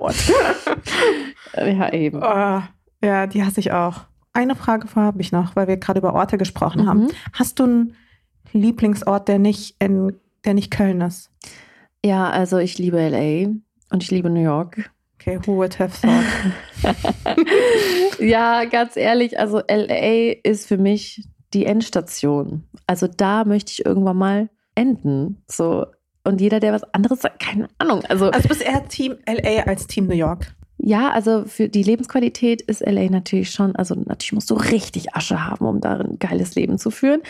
[1.55, 2.21] ja, ja eben.
[2.23, 2.61] Oh,
[3.03, 4.01] ja, die hasse ich auch.
[4.33, 6.87] Eine Frage habe ich noch, weil wir gerade über Orte gesprochen mhm.
[6.87, 7.07] haben.
[7.33, 7.95] Hast du einen
[8.51, 11.29] Lieblingsort, der nicht, in, der nicht Köln ist?
[12.03, 13.51] Ja, also ich liebe LA
[13.91, 14.91] und ich liebe New York.
[15.19, 16.25] Okay, who would have thought?
[18.19, 22.63] ja, ganz ehrlich, also LA ist für mich die Endstation.
[22.85, 25.43] Also da möchte ich irgendwann mal enden.
[25.47, 25.87] So.
[26.23, 28.03] Und jeder, der was anderes sagt, keine Ahnung.
[28.09, 30.53] Also, also bist eher Team LA als Team New York?
[30.77, 35.45] Ja, also für die Lebensqualität ist LA natürlich schon, also natürlich musst du richtig Asche
[35.45, 37.21] haben, um da ein geiles Leben zu führen.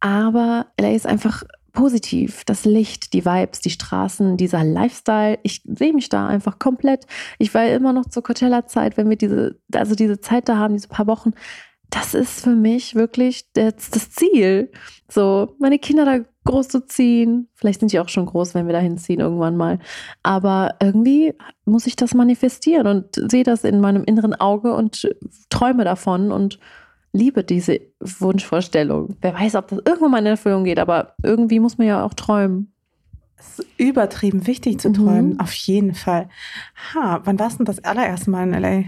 [0.00, 2.44] Aber LA ist einfach positiv.
[2.44, 5.38] Das Licht, die Vibes, die Straßen, dieser Lifestyle.
[5.42, 7.06] Ich sehe mich da einfach komplett.
[7.38, 10.88] Ich war immer noch zur Coachella-Zeit, wenn wir diese, also diese Zeit da haben, diese
[10.88, 11.32] paar Wochen.
[11.92, 14.72] Das ist für mich wirklich das, das Ziel.
[15.10, 17.48] So, meine Kinder da groß zu ziehen.
[17.54, 19.78] Vielleicht sind die auch schon groß, wenn wir da hinziehen irgendwann mal.
[20.22, 21.34] Aber irgendwie
[21.66, 25.06] muss ich das manifestieren und sehe das in meinem inneren Auge und
[25.50, 26.58] träume davon und
[27.12, 29.16] liebe diese Wunschvorstellung.
[29.20, 32.14] Wer weiß, ob das irgendwann mal in Erfüllung geht, aber irgendwie muss man ja auch
[32.14, 32.72] träumen.
[33.36, 35.40] Es ist übertrieben wichtig zu träumen, mhm.
[35.40, 36.30] auf jeden Fall.
[36.94, 38.84] Ha, wann warst du denn das allererste Mal in LA?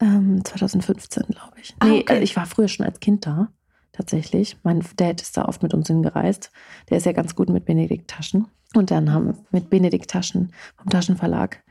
[0.00, 1.74] Ähm, 2015, glaube ich.
[1.78, 2.22] Ah, nee, okay.
[2.22, 3.48] ich war früher schon als Kind da,
[3.92, 4.56] tatsächlich.
[4.62, 6.50] Mein Dad ist da oft mit uns hingereist.
[6.88, 8.46] Der ist ja ganz gut mit Benedikt Taschen.
[8.74, 11.62] Und dann haben wir mit Benedikt Taschen vom Taschenverlag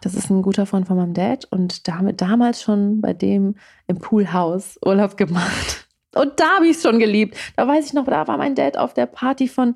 [0.00, 3.12] das ist ein guter Freund von meinem Dad und da haben wir damals schon bei
[3.12, 5.88] dem im Poolhaus Urlaub gemacht.
[6.14, 7.36] Und da habe ich es schon geliebt.
[7.56, 9.74] Da weiß ich noch, da war mein Dad auf der Party von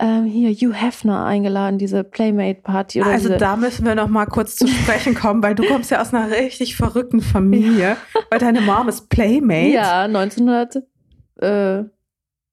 [0.00, 3.02] ähm, hier Hugh Hefner eingeladen, diese Playmate-Party.
[3.02, 6.00] Also diese da müssen wir noch mal kurz zu sprechen kommen, weil du kommst ja
[6.00, 7.96] aus einer richtig verrückten Familie,
[8.30, 9.68] weil deine Mom ist Playmate.
[9.68, 11.84] Ja, 1900, äh,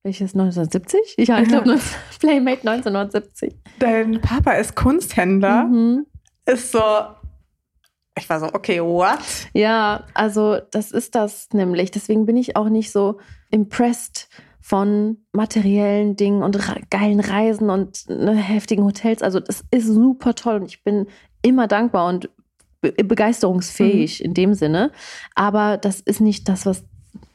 [0.03, 1.15] welches 1970?
[1.27, 1.79] Ja, ich glaube
[2.19, 3.55] Playmate 1970.
[3.79, 5.63] Dein Papa ist Kunsthändler.
[5.65, 6.05] Mhm
[6.47, 6.81] ist so,
[8.17, 9.19] ich war so, okay, what?
[9.53, 11.91] Ja, also das ist das nämlich.
[11.91, 13.19] Deswegen bin ich auch nicht so
[13.51, 14.29] impressed
[14.67, 19.23] von materiellen Dingen und geilen Reisen und ne, heftigen Hotels.
[19.23, 21.07] Also das ist super toll und ich bin
[21.41, 22.29] immer dankbar und
[22.81, 24.25] be begeisterungsfähig mhm.
[24.25, 24.91] in dem Sinne.
[25.35, 26.83] Aber das ist nicht das, was,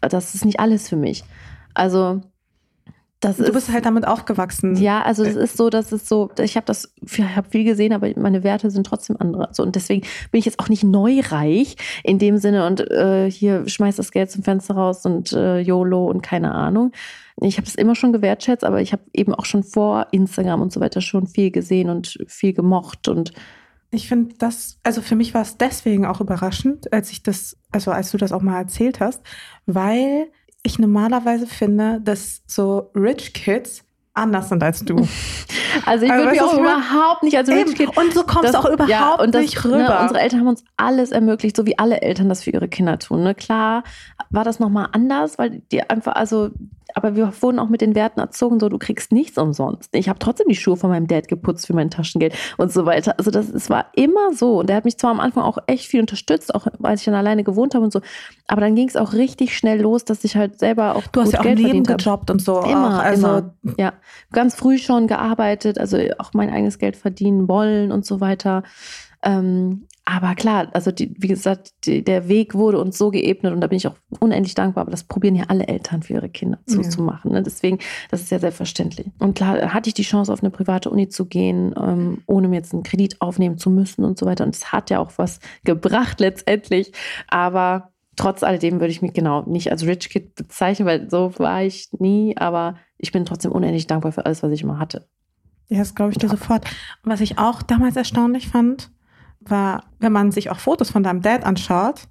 [0.02, 1.24] das ist nicht alles für mich.
[1.72, 2.20] Also
[3.20, 4.76] das du bist halt damit aufgewachsen.
[4.76, 7.94] Ja, also es ist so, dass es so, ich habe das, ich habe viel gesehen,
[7.94, 9.48] aber meine Werte sind trotzdem andere.
[9.52, 13.66] So, und deswegen bin ich jetzt auch nicht neureich in dem Sinne und äh, hier
[13.66, 16.92] schmeiß das Geld zum Fenster raus und äh, YOLO und keine Ahnung.
[17.40, 20.72] Ich habe es immer schon gewertschätzt, aber ich habe eben auch schon vor Instagram und
[20.72, 23.32] so weiter schon viel gesehen und viel gemocht und
[23.94, 27.90] ich finde das, also für mich war es deswegen auch überraschend, als ich das, also
[27.90, 29.20] als du das auch mal erzählt hast,
[29.66, 30.28] weil
[30.62, 35.06] ich normalerweise finde, dass so Rich Kids anders sind als du.
[35.86, 37.96] Also ich würde mich auch überhaupt nicht als Rich Kid.
[37.96, 39.78] Und so kommst du auch überhaupt ja, und das, nicht rüber.
[39.78, 42.98] Ne, unsere Eltern haben uns alles ermöglicht, so wie alle Eltern das für ihre Kinder
[42.98, 43.22] tun.
[43.22, 43.34] Ne?
[43.34, 43.82] Klar
[44.28, 46.50] war das nochmal anders, weil die einfach, also
[46.94, 49.94] aber wir wurden auch mit den Werten erzogen, so du kriegst nichts umsonst.
[49.94, 53.14] Ich habe trotzdem die Schuhe von meinem Dad geputzt für mein Taschengeld und so weiter.
[53.18, 55.86] Also das es war immer so und der hat mich zwar am Anfang auch echt
[55.86, 58.00] viel unterstützt, auch als ich dann alleine gewohnt habe und so,
[58.48, 61.32] aber dann ging es auch richtig schnell los, dass ich halt selber auch du hast
[61.32, 63.74] ja auch Geld Leben gejobbt und so immer, auch, also immer.
[63.78, 63.92] ja,
[64.32, 68.62] ganz früh schon gearbeitet, also auch mein eigenes Geld verdienen wollen und so weiter.
[69.22, 73.60] Ähm, aber klar, also die, wie gesagt, die, der Weg wurde uns so geebnet und
[73.60, 74.82] da bin ich auch unendlich dankbar.
[74.82, 76.88] Aber das probieren ja alle Eltern für ihre Kinder zu, ja.
[76.88, 77.30] zu machen.
[77.30, 77.42] Ne?
[77.42, 77.78] Deswegen,
[78.10, 79.06] das ist ja selbstverständlich.
[79.20, 82.56] Und klar, hatte ich die Chance, auf eine private Uni zu gehen, ähm, ohne mir
[82.56, 84.44] jetzt einen Kredit aufnehmen zu müssen und so weiter.
[84.44, 86.90] Und es hat ja auch was gebracht letztendlich.
[87.28, 91.62] Aber trotz alledem würde ich mich genau nicht als Rich Kid bezeichnen, weil so war
[91.62, 92.36] ich nie.
[92.36, 95.06] Aber ich bin trotzdem unendlich dankbar für alles, was ich immer hatte.
[95.68, 96.64] Ja, das glaube ich dir sofort.
[97.04, 98.90] Was ich auch damals erstaunlich fand,
[99.50, 102.08] war, wenn man sich auch Fotos von deinem Dad anschaut,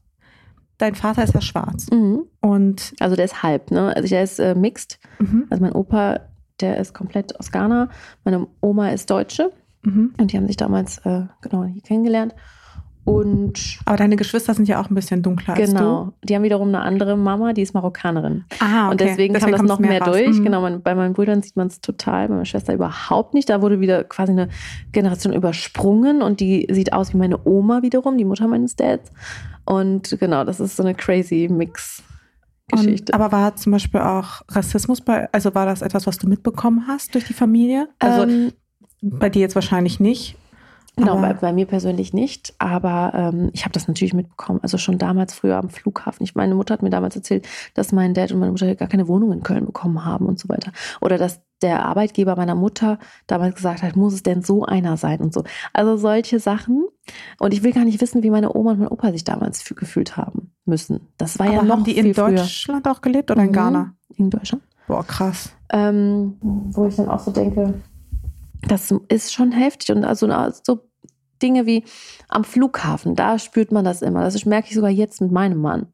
[0.78, 1.88] dein Vater ist ja schwarz.
[1.92, 2.24] Mhm.
[2.40, 3.96] Und also der ist halb, ne?
[3.96, 5.00] Also der ist äh, mixed.
[5.20, 5.46] Mhm.
[5.50, 6.22] Also mein Opa,
[6.60, 7.90] der ist komplett aus Ghana.
[8.24, 9.52] Meine Oma ist Deutsche.
[9.84, 10.14] Mhm.
[10.20, 12.36] Und die haben sich damals äh, genau hier kennengelernt.
[13.04, 15.78] Und Aber deine Geschwister sind ja auch ein bisschen dunkler genau, als du.
[15.78, 16.14] Genau.
[16.24, 18.44] Die haben wiederum eine andere Mama, die ist Marokkanerin.
[18.60, 18.92] Ah, okay.
[18.92, 20.38] Und deswegen, deswegen kam das noch mehr, mehr durch.
[20.38, 20.44] Mhm.
[20.44, 23.50] Genau, bei meinen Brüdern sieht man es total, bei meiner Schwester überhaupt nicht.
[23.50, 24.50] Da wurde wieder quasi eine
[24.92, 29.12] Generation übersprungen und die sieht aus wie meine Oma wiederum, die Mutter meines Dads.
[29.66, 32.04] Und genau, das ist so eine crazy Mix.
[32.68, 33.12] Geschichte.
[33.12, 36.86] Und, aber war zum Beispiel auch Rassismus bei, also war das etwas, was du mitbekommen
[36.88, 37.90] hast durch die Familie?
[38.00, 38.54] Also ähm,
[39.02, 40.38] bei dir jetzt wahrscheinlich nicht,
[40.98, 44.60] Genau, bei, bei, mir persönlich nicht, aber ähm, ich habe das natürlich mitbekommen.
[44.62, 46.24] Also schon damals früher am Flughafen.
[46.24, 49.08] Ich, meine Mutter hat mir damals erzählt, dass mein Dad und meine Mutter gar keine
[49.08, 50.72] Wohnung in Köln bekommen haben und so weiter.
[51.00, 55.22] Oder dass der Arbeitgeber meiner Mutter damals gesagt hat, muss es denn so einer sein
[55.22, 55.44] und so.
[55.74, 56.86] Also solche Sachen.
[57.40, 60.18] Und ich will gar nicht wissen, wie meine Oma und mein Opa sich damals gefühlt
[60.18, 61.08] haben müssen.
[61.18, 62.94] Das war aber ja noch haben die in Deutschland früher.
[62.94, 63.54] auch gelebt oder in mhm.
[63.54, 63.94] Ghana?
[64.18, 64.64] In Deutschland.
[64.88, 65.54] Boah, krass.
[65.72, 67.76] Ähm, wo ich dann auch so denke,
[68.72, 69.92] das ist schon heftig.
[69.96, 70.28] Und also
[70.64, 70.80] so
[71.42, 71.84] Dinge wie
[72.30, 74.24] am Flughafen, da spürt man das immer.
[74.24, 75.88] Das merke ich sogar jetzt mit meinem Mann.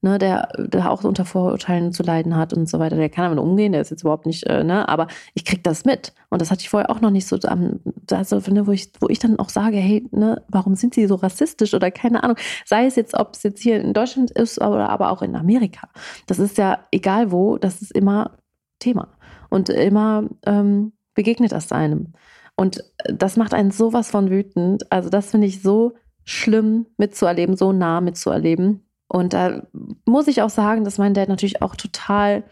[0.00, 2.96] ne, der, der auch unter Vorurteilen zu leiden hat und so weiter.
[2.96, 5.84] Der kann damit umgehen, der ist jetzt überhaupt nicht, äh, ne, aber ich krieg das
[5.84, 6.12] mit.
[6.28, 9.18] Und das hatte ich vorher auch noch nicht so, also, ne, wo, ich, wo ich
[9.18, 12.36] dann auch sage, hey, ne, warum sind sie so rassistisch oder keine Ahnung.
[12.64, 15.88] Sei es jetzt, ob es jetzt hier in Deutschland ist oder aber auch in Amerika.
[16.26, 18.38] Das ist ja egal wo, das ist immer
[18.78, 19.08] Thema.
[19.50, 22.12] Und immer ähm, begegnet das einem.
[22.54, 24.92] Und das macht einen sowas von wütend.
[24.92, 28.86] Also das finde ich so schlimm mitzuerleben, so nah mitzuerleben.
[29.08, 29.66] Und da
[30.04, 32.44] muss ich auch sagen, dass mein Dad natürlich auch total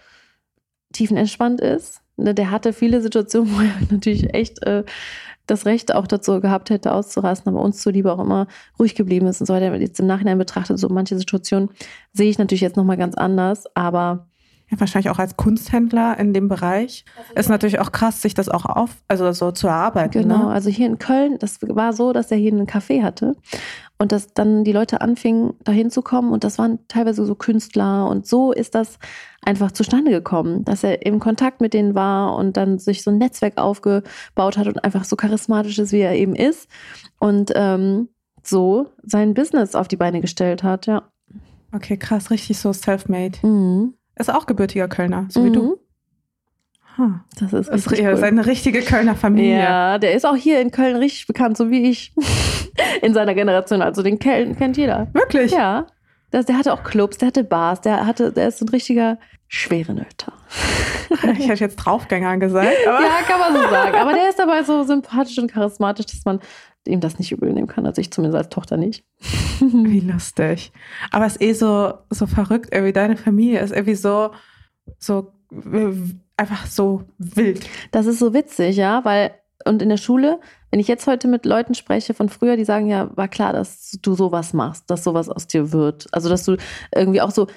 [0.93, 2.01] tiefenentspannt ist.
[2.17, 4.83] Ne, der hatte viele Situationen, wo er natürlich echt äh,
[5.47, 8.49] das Recht auch dazu gehabt hätte, auszurasten, aber uns zuliebe auch immer
[8.81, 9.73] ruhig geblieben ist und so weiter.
[9.77, 11.69] Jetzt im Nachhinein betrachtet, so manche Situationen
[12.13, 14.27] sehe ich natürlich jetzt nochmal ganz anders, aber
[14.69, 17.05] ja, wahrscheinlich auch als Kunsthändler in dem Bereich.
[17.17, 20.23] Also ist natürlich auch krass, sich das auch auf, also so zu erarbeiten.
[20.23, 20.49] Genau, ne?
[20.49, 23.37] also hier in Köln, das war so, dass er hier einen Café hatte
[23.99, 28.09] und dass dann die Leute anfingen, dahin zu kommen und das waren teilweise so Künstler
[28.09, 28.99] und so ist das
[29.43, 33.19] einfach zustande gekommen, dass er im Kontakt mit denen war und dann sich so ein
[33.19, 36.69] Netzwerk aufgebaut hat und einfach so charismatisch ist, wie er eben ist
[37.21, 38.09] und ähm,
[38.43, 41.05] so sein Business auf die Beine gestellt hat, ja.
[41.73, 43.39] Okay, krass, richtig so self-made.
[43.47, 43.95] Mhm.
[44.19, 45.47] Ist auch gebürtiger Kölner, so mhm.
[45.47, 45.79] wie du.
[46.99, 47.11] Huh.
[47.39, 48.17] Das ist, ist cool.
[48.17, 49.59] seine richtige Kölner Familie.
[49.59, 52.15] Ja, der ist auch hier in Köln richtig bekannt, so wie ich.
[53.03, 53.83] in seiner Generation.
[53.83, 55.09] Also den kennt jeder.
[55.13, 55.53] Wirklich?
[55.53, 55.87] Ja.
[56.31, 59.95] Das, der hatte auch Clubs, der hatte Bars, der hatte, der ist ein richtiger schwere
[59.95, 60.33] Nöter.
[61.39, 62.71] ich hätte jetzt Draufgänger gesagt.
[62.85, 63.97] ja, kann man so sagen.
[63.97, 66.41] Aber der ist dabei so sympathisch und charismatisch, dass man
[66.87, 67.87] ihm das nicht übel nehmen kann.
[67.87, 69.05] Also ich zumindest als Tochter nicht.
[69.61, 70.73] Wie lustig.
[71.11, 74.31] Aber es ist eh so, so verrückt, irgendwie deine Familie ist irgendwie so,
[74.99, 75.33] so
[76.37, 77.67] einfach so wild.
[77.93, 79.33] Das ist so witzig, ja, weil
[79.65, 80.39] und in der Schule,
[80.71, 83.99] wenn ich jetzt heute mit Leuten spreche von früher, die sagen ja, war klar, dass
[84.03, 86.07] du sowas machst, dass sowas aus dir wird.
[86.13, 86.57] Also dass du
[86.95, 87.49] irgendwie auch so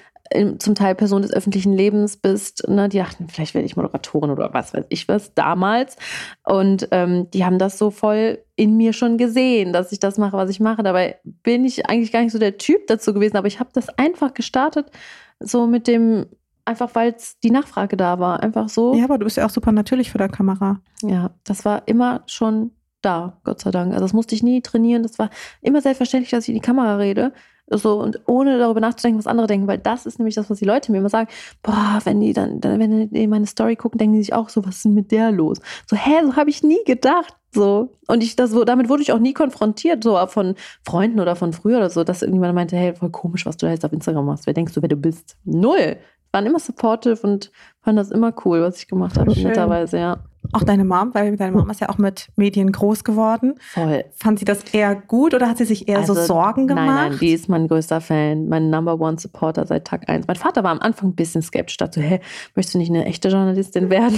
[0.59, 4.53] zum Teil Person des öffentlichen Lebens bist, ne, die dachten, vielleicht werde ich Moderatorin oder
[4.53, 5.97] was weiß ich was damals.
[6.43, 10.37] Und ähm, die haben das so voll in mir schon gesehen, dass ich das mache,
[10.37, 10.83] was ich mache.
[10.83, 13.89] Dabei bin ich eigentlich gar nicht so der Typ dazu gewesen, aber ich habe das
[13.97, 14.91] einfach gestartet,
[15.39, 16.27] so mit dem,
[16.65, 18.43] einfach weil die Nachfrage da war.
[18.43, 18.93] Einfach so.
[18.93, 20.79] Ja, aber du bist ja auch super natürlich vor der Kamera.
[21.01, 23.93] Ja, das war immer schon da, Gott sei Dank.
[23.93, 25.03] Also das musste ich nie trainieren.
[25.03, 25.29] Das war
[25.61, 27.33] immer selbstverständlich, dass ich in die Kamera rede.
[27.71, 30.65] So, und ohne darüber nachzudenken, was andere denken, weil das ist nämlich das, was die
[30.65, 31.29] Leute mir immer sagen.
[31.61, 34.77] Boah, wenn die dann, wenn die meine Story gucken, denken die sich auch so, was
[34.77, 35.59] ist denn mit der los?
[35.87, 37.35] So, hä, so habe ich nie gedacht.
[37.53, 37.95] So.
[38.07, 41.77] Und ich, das, damit wurde ich auch nie konfrontiert, so von Freunden oder von früher
[41.77, 44.45] oder so, dass irgendjemand meinte, hey, voll komisch, was du da jetzt auf Instagram machst.
[44.45, 45.37] Wer denkst du, wer du bist?
[45.45, 45.97] Null.
[46.31, 50.17] Waren immer supportive und fanden das immer cool, was ich gemacht habe, netterweise, ja.
[50.51, 53.55] Auch deine Mom, weil deine Mom ist ja auch mit Medien groß geworden.
[53.59, 54.05] Voll.
[54.15, 56.87] Fand sie das eher gut oder hat sie sich eher also, so Sorgen gemacht?
[56.87, 60.27] Nein, nein, die ist mein größter Fan, mein Number One Supporter seit Tag 1.
[60.27, 62.19] Mein Vater war am Anfang ein bisschen skeptisch, dachte, hä,
[62.55, 64.17] möchtest du nicht eine echte Journalistin werden?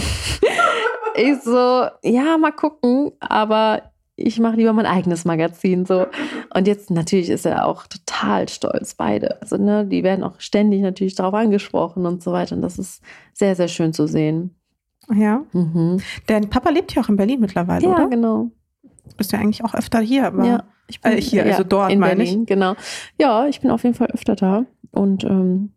[1.15, 6.05] ich so, ja, mal gucken, aber ich mache lieber mein eigenes Magazin so.
[6.53, 9.41] Und jetzt natürlich ist er auch total stolz, beide.
[9.41, 12.55] Also, ne, die werden auch ständig natürlich darauf angesprochen und so weiter.
[12.55, 13.01] Und das ist
[13.33, 14.55] sehr, sehr schön zu sehen.
[15.13, 15.43] Ja.
[15.53, 16.01] Mhm.
[16.29, 18.03] Denn Papa lebt ja auch in Berlin mittlerweile, ja, oder?
[18.03, 18.51] Ja, genau.
[19.17, 21.91] Bist ja eigentlich auch öfter hier, aber ja, ich bin äh, hier, ja, also dort
[21.91, 22.47] in meine Berlin, ich.
[22.47, 22.75] Genau.
[23.19, 25.73] Ja, ich bin auf jeden Fall öfter da und ähm,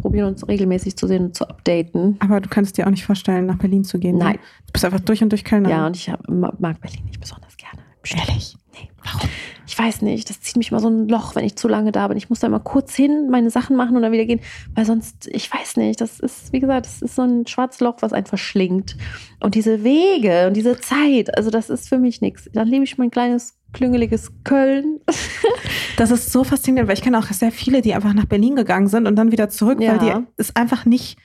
[0.00, 2.16] probieren uns regelmäßig zu sehen und zu updaten.
[2.20, 4.16] Aber du kannst dir auch nicht vorstellen, nach Berlin zu gehen.
[4.18, 4.24] Ne?
[4.24, 4.34] Nein.
[4.34, 4.40] Ne?
[4.66, 5.70] Du bist einfach durch und durch Kölner.
[5.70, 7.82] Ja, und ich hab, mag Berlin nicht besonders gerne.
[8.04, 8.56] Ehrlich?
[8.72, 8.88] Nee.
[9.04, 9.28] Warum?
[9.68, 12.08] ich weiß nicht, das zieht mich immer so ein Loch, wenn ich zu lange da
[12.08, 12.16] bin.
[12.16, 14.40] Ich muss da immer kurz hin, meine Sachen machen und dann wieder gehen,
[14.74, 17.96] weil sonst, ich weiß nicht, das ist, wie gesagt, das ist so ein schwarzes Loch,
[18.00, 18.96] was einen verschlingt.
[19.40, 22.48] Und diese Wege und diese Zeit, also das ist für mich nichts.
[22.54, 25.00] Dann lebe ich mein kleines, klüngeliges Köln.
[25.96, 28.88] das ist so faszinierend, weil ich kenne auch sehr viele, die einfach nach Berlin gegangen
[28.88, 29.92] sind und dann wieder zurück, ja.
[29.92, 31.18] weil die es einfach nicht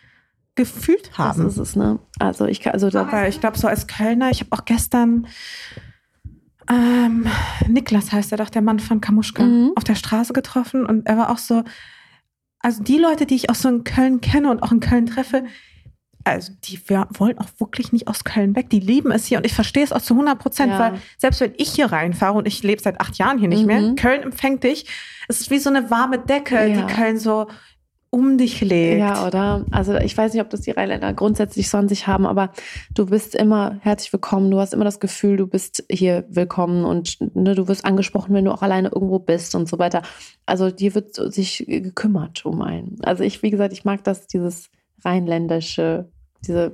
[0.55, 1.43] gefühlt haben.
[1.43, 1.99] Das ist es, ne?
[2.19, 3.01] Also ich also da.
[3.01, 5.27] Aber ich glaube, so als Kölner, ich habe auch gestern
[6.69, 7.25] ähm,
[7.67, 9.71] Niklas heißt er doch, der Mann von Kamuschka, mhm.
[9.75, 11.63] auf der Straße getroffen und er war auch so,
[12.59, 15.43] also die Leute, die ich auch so in Köln kenne und auch in Köln treffe,
[16.23, 18.69] also die wollen auch wirklich nicht aus Köln weg.
[18.69, 20.79] Die lieben es hier und ich verstehe es auch zu 100 Prozent, ja.
[20.79, 23.67] weil selbst wenn ich hier reinfahre und ich lebe seit acht Jahren hier nicht mhm.
[23.67, 24.85] mehr, Köln empfängt dich.
[25.27, 26.81] Es ist wie so eine warme Decke, ja.
[26.81, 27.47] die Köln so
[28.13, 28.99] um dich legt.
[28.99, 29.65] Ja, oder?
[29.71, 32.51] Also ich weiß nicht, ob das die Rheinländer grundsätzlich so an sich haben, aber
[32.93, 34.51] du bist immer herzlich willkommen.
[34.51, 38.45] Du hast immer das Gefühl, du bist hier willkommen und ne, du wirst angesprochen, wenn
[38.45, 40.03] du auch alleine irgendwo bist und so weiter.
[40.45, 42.97] Also dir wird sich gekümmert um einen.
[43.01, 44.69] Also ich, wie gesagt, ich mag das, dieses
[45.03, 46.11] rheinländische,
[46.45, 46.73] diese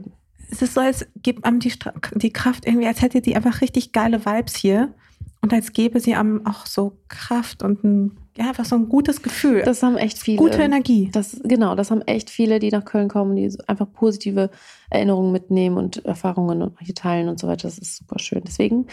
[0.52, 1.74] es ist so, als gibt einem die,
[2.16, 4.94] die Kraft irgendwie, als hätte die einfach richtig geile Vibes hier.
[5.42, 9.22] und als gäbe sie einem auch so Kraft und ein, ja, einfach so ein gutes
[9.22, 9.62] Gefühl.
[9.64, 10.38] Das haben echt viele.
[10.38, 11.10] Gute Energie.
[11.14, 14.50] Das, genau, das haben echt viele, die nach Köln kommen, die einfach positive
[14.90, 17.68] Erinnerungen mitnehmen und Erfahrungen und hier teilen und so weiter.
[17.68, 18.42] Das ist super schön.
[18.46, 18.88] Deswegen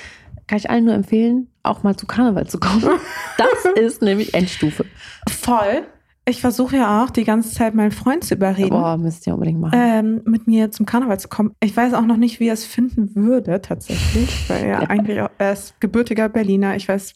[0.47, 2.85] kann ich allen nur empfehlen, auch mal zu Karneval zu kommen.
[3.39, 4.85] Das ist nämlich Endstufe.
[5.29, 5.87] Voll.
[6.29, 9.61] Ich versuche ja auch die ganze Zeit meinen Freund zu überreden, Boah, müsst ihr unbedingt
[9.61, 9.79] machen.
[9.81, 11.53] ähm, mit mir zum Karneval zu kommen.
[11.62, 14.89] Ich weiß auch noch nicht, wie er es finden würde, tatsächlich, weil er Ja.
[14.89, 16.74] eigentlich auch, er ist gebürtiger Berliner.
[16.74, 17.14] Ich weiß,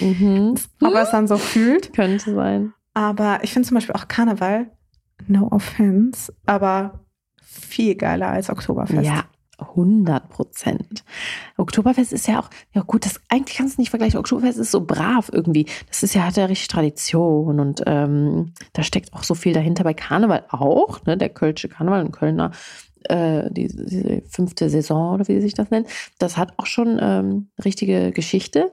[0.00, 0.54] Mhm.
[0.82, 1.94] ob er es dann so fühlt.
[1.94, 2.74] Könnte sein.
[2.94, 4.70] Aber ich finde zum Beispiel auch Karneval,
[5.28, 7.00] no offense, aber
[7.42, 9.02] viel geiler als Oktoberfest.
[9.02, 9.24] Ja,
[9.70, 11.04] 100 Prozent.
[11.56, 14.18] Oktoberfest ist ja auch, ja gut, das eigentlich kannst du nicht vergleichen.
[14.18, 15.66] Oktoberfest ist so brav irgendwie.
[15.88, 19.84] Das ist ja, hat ja richtig Tradition und ähm, da steckt auch so viel dahinter.
[19.84, 21.16] Bei Karneval auch, ne?
[21.16, 22.52] Der Kölsche Karneval und Kölner,
[23.04, 25.88] äh, die, diese fünfte Saison oder wie sich das nennt,
[26.18, 28.70] das hat auch schon ähm, richtige Geschichte.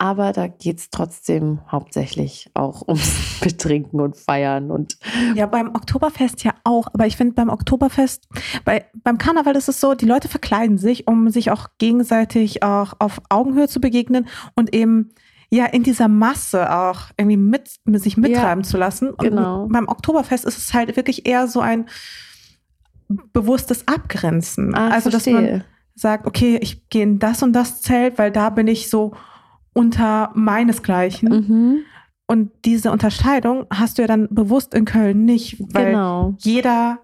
[0.00, 4.96] Aber da geht es trotzdem hauptsächlich auch ums Betrinken und Feiern und
[5.34, 6.86] Ja, beim Oktoberfest ja auch.
[6.92, 8.28] Aber ich finde beim Oktoberfest,
[8.64, 12.94] bei, beim Karneval ist es so, die Leute verkleiden sich, um sich auch gegenseitig auch
[13.00, 15.10] auf Augenhöhe zu begegnen und eben
[15.50, 19.10] ja in dieser Masse auch irgendwie mit, mit sich mittreiben zu lassen.
[19.10, 19.66] Und genau.
[19.68, 21.86] beim Oktoberfest ist es halt wirklich eher so ein
[23.32, 24.74] bewusstes Abgrenzen.
[24.74, 25.64] Ah, also, dass man verstehe.
[25.94, 29.14] sagt, okay, ich gehe in das und das Zelt, weil da bin ich so
[29.78, 31.28] unter meinesgleichen.
[31.28, 31.78] Mhm,
[32.26, 36.34] Und diese Unterscheidung hast du ja dann bewusst in Köln nicht, weil genau.
[36.40, 36.98] jeder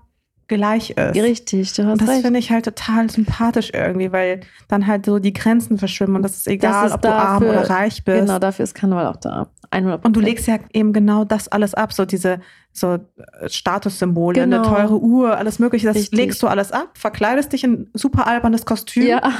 [0.46, 1.16] gleich ist.
[1.16, 5.18] Richtig, du hast Und das finde ich halt total sympathisch irgendwie, weil dann halt so
[5.18, 8.20] die Grenzen verschwimmen und das ist egal, ist ob du arm dafür- oder reich bist.
[8.26, 9.48] Genau, dafür ist Karneval auch da.
[9.70, 12.40] 100 Und du legst ja eben genau das alles ab, so diese
[12.72, 14.58] so äh, Statussymbole, Genau.
[14.58, 16.18] eine teure Uhr, alles mögliche, das Richtig.
[16.18, 19.06] legst du alles ab, verkleidest dich in super albernes Kostüm.
[19.06, 19.32] Ja,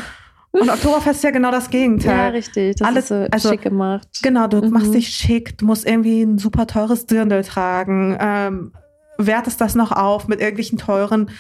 [0.61, 2.31] Und Oktoberfest ist ja genau das ja, Gegenteil.
[2.33, 2.77] richtig.
[2.77, 4.09] Das Alles- ist so also- schick gemacht.
[4.23, 4.71] Genau, du Mhm.
[4.71, 8.73] machst dich schick, du musst irgendwie ein super teures Dirndl tragen, ähm,
[9.19, 11.31] wertest das noch auf mit irgendwelchen teuren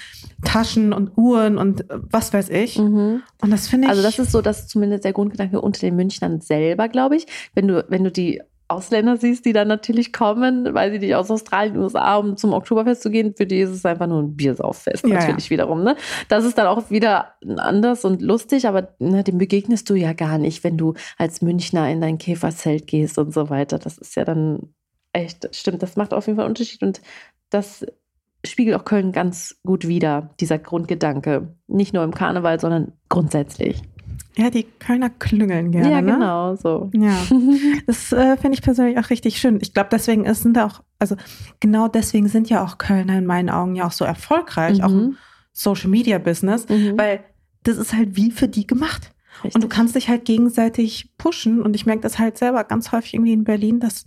[0.44, 2.78] Taschen und Uhren und äh, was weiß ich.
[2.78, 3.22] Mhm.
[3.40, 3.90] Und das finde ich.
[3.90, 7.26] Also das ist so, das ist zumindest der Grundgedanke unter den Münchnern selber, glaube ich.
[7.54, 8.40] Wenn du, wenn du die
[8.74, 13.02] Ausländer siehst, die dann natürlich kommen, weil sie nicht aus Australien, USA, um zum Oktoberfest
[13.02, 15.82] zu gehen, für die ist es einfach nur ein Biersauffest Ja, natürlich wiederum.
[15.82, 15.96] Ne?
[16.28, 20.38] Das ist dann auch wieder anders und lustig, aber ne, dem begegnest du ja gar
[20.38, 23.78] nicht, wenn du als Münchner in dein Käferzelt gehst und so weiter.
[23.78, 24.74] Das ist ja dann
[25.12, 27.00] echt, stimmt, das macht auf jeden Fall einen Unterschied und
[27.50, 27.86] das
[28.44, 31.54] spiegelt auch Köln ganz gut wider, dieser Grundgedanke.
[31.66, 33.82] Nicht nur im Karneval, sondern grundsätzlich.
[34.36, 35.90] Ja, die Kölner klüngeln gerne.
[35.90, 36.12] ja, ne?
[36.12, 36.90] genau, so.
[36.94, 37.16] Ja,
[37.86, 39.58] das äh, finde ich persönlich auch richtig schön.
[39.62, 41.16] Ich glaube, deswegen ist, sind auch, also
[41.60, 44.96] genau deswegen sind ja auch Kölner in meinen Augen ja auch so erfolgreich, auch im
[45.06, 45.16] Mhm.
[45.52, 46.98] Social Media Business, Mhm.
[46.98, 47.20] weil
[47.62, 49.12] das ist halt wie für die gemacht.
[49.42, 49.54] Richtig.
[49.54, 51.62] Und du kannst dich halt gegenseitig pushen.
[51.62, 54.04] Und ich merke das halt selber ganz häufig irgendwie in Berlin, dass,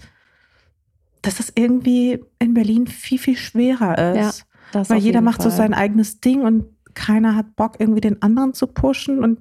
[1.21, 4.45] dass das irgendwie in Berlin viel, viel schwerer ist.
[4.71, 5.57] Das Weil jeder macht so Fall.
[5.57, 9.23] sein eigenes Ding und keiner hat Bock, irgendwie den anderen zu pushen.
[9.23, 9.39] Und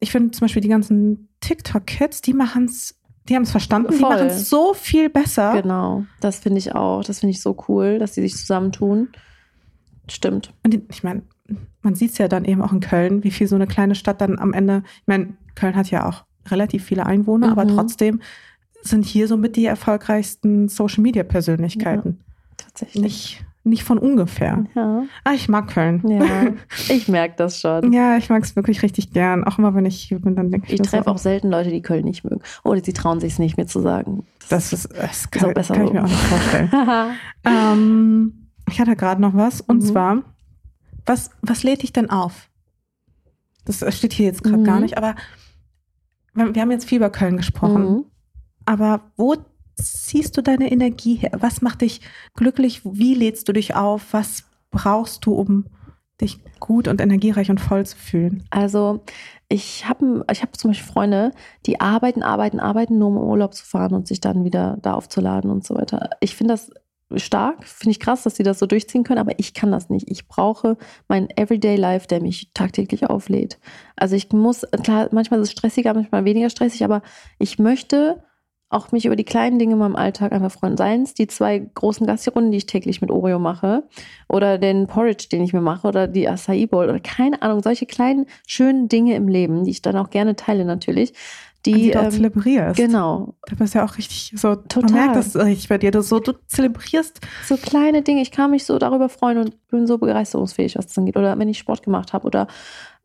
[0.00, 2.94] ich finde zum Beispiel die ganzen TikTok-Kids, die machen es,
[3.28, 4.10] die haben es verstanden, die Voll.
[4.10, 5.60] machen es so viel besser.
[5.60, 7.04] Genau, das finde ich auch.
[7.04, 9.08] Das finde ich so cool, dass die sich zusammentun.
[10.08, 10.52] Stimmt.
[10.64, 11.22] Und die, ich meine,
[11.82, 14.20] man sieht es ja dann eben auch in Köln, wie viel so eine kleine Stadt
[14.20, 17.52] dann am Ende, ich meine, Köln hat ja auch relativ viele Einwohner, Mhm.
[17.52, 18.20] aber trotzdem
[18.82, 22.20] sind hier somit die erfolgreichsten Social-Media-Persönlichkeiten.
[22.56, 23.02] Tatsächlich.
[23.02, 24.64] Nicht, nicht von ungefähr.
[24.74, 25.02] Ja.
[25.24, 26.02] Ah, ich mag Köln.
[26.08, 26.52] ja.
[26.88, 27.92] Ich merke das schon.
[27.92, 29.44] Ja, ich mag es wirklich richtig gern.
[29.44, 31.82] Auch immer, wenn ich hier bin, dann denke ich, Ich treffe auch selten Leute, die
[31.82, 32.40] Köln nicht mögen.
[32.64, 34.26] Oder sie trauen sich es nicht, mir zu sagen.
[34.48, 35.94] Das ist, das kann, besser kann ich so.
[35.94, 36.70] mir auch nicht vorstellen.
[37.44, 39.60] ähm, ich hatte gerade noch was.
[39.60, 39.86] Und Mhm.
[39.86, 40.22] zwar,
[41.06, 42.48] was, was lädt dich denn auf?
[43.64, 44.64] Das steht hier jetzt gerade Mhm.
[44.64, 45.14] gar nicht, aber
[46.34, 47.82] wir, wir haben jetzt viel über Köln gesprochen.
[47.90, 48.04] Mhm.
[48.64, 49.36] Aber wo
[49.82, 51.32] ziehst du deine Energie her?
[51.38, 52.00] Was macht dich
[52.34, 52.82] glücklich?
[52.84, 54.12] Wie lädst du dich auf?
[54.12, 55.66] Was brauchst du, um
[56.20, 58.44] dich gut und energiereich und voll zu fühlen?
[58.50, 59.04] Also
[59.48, 61.32] ich habe ich hab zum Beispiel Freunde,
[61.66, 64.94] die arbeiten, arbeiten, arbeiten, nur um in Urlaub zu fahren und sich dann wieder da
[64.94, 66.10] aufzuladen und so weiter.
[66.20, 66.70] Ich finde das
[67.16, 70.08] stark, finde ich krass, dass sie das so durchziehen können, aber ich kann das nicht.
[70.08, 70.76] Ich brauche
[71.08, 73.58] meinen Everyday Life, der mich tagtäglich auflädt.
[73.96, 77.02] Also ich muss, klar, manchmal ist es stressiger, manchmal weniger stressig, aber
[77.38, 78.22] ich möchte
[78.70, 80.76] auch mich über die kleinen Dinge in meinem Alltag einfach freuen.
[80.76, 83.82] Seien es die zwei großen Gassi-Runden, die ich täglich mit Oreo mache,
[84.28, 87.86] oder den Porridge, den ich mir mache, oder die Acai Bowl, oder keine Ahnung, solche
[87.86, 91.12] kleinen, schönen Dinge im Leben, die ich dann auch gerne teile natürlich.
[91.66, 92.76] Die, Die, du auch ähm, zelebrierst.
[92.76, 94.82] genau, Du bist ja auch richtig so, Total.
[94.84, 95.90] man merkt das richtig bei dir.
[95.90, 98.22] Du, so, du zelebrierst so kleine Dinge.
[98.22, 101.18] Ich kann mich so darüber freuen und bin so begeisterungsfähig, was das angeht.
[101.18, 102.46] Oder wenn ich Sport gemacht habe oder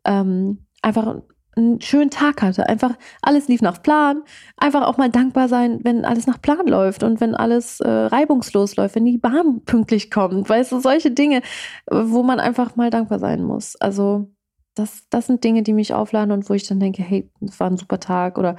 [0.06, 1.16] ähm, einfach
[1.56, 2.68] einen schönen Tag hatte.
[2.68, 4.22] Einfach alles lief nach Plan.
[4.56, 8.76] Einfach auch mal dankbar sein, wenn alles nach Plan läuft und wenn alles äh, reibungslos
[8.76, 10.48] läuft, wenn die Bahn pünktlich kommt.
[10.48, 11.42] Weißt du, solche Dinge,
[11.90, 13.76] wo man einfach mal dankbar sein muss.
[13.76, 14.30] Also
[14.74, 17.70] das, das sind Dinge, die mich aufladen und wo ich dann denke, hey, das war
[17.70, 18.56] ein super Tag oder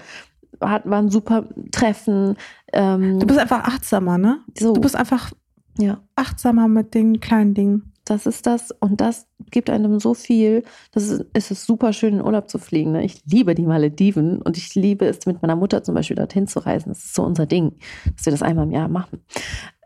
[0.59, 2.35] hat, war ein super Treffen.
[2.73, 4.39] Ähm, du bist einfach achtsamer, ne?
[4.57, 4.73] So.
[4.73, 5.31] Du bist einfach
[5.77, 6.01] ja.
[6.15, 7.93] achtsamer mit den kleinen Dingen.
[8.09, 10.63] Das ist das und das gibt einem so viel.
[10.93, 12.93] Das ist, ist es super schön, in Urlaub zu fliegen.
[12.93, 13.03] Ne?
[13.03, 16.59] Ich liebe die Malediven und ich liebe es, mit meiner Mutter zum Beispiel dorthin zu
[16.59, 16.89] reisen.
[16.89, 17.73] Das ist so unser Ding,
[18.15, 19.21] dass wir das einmal im Jahr machen.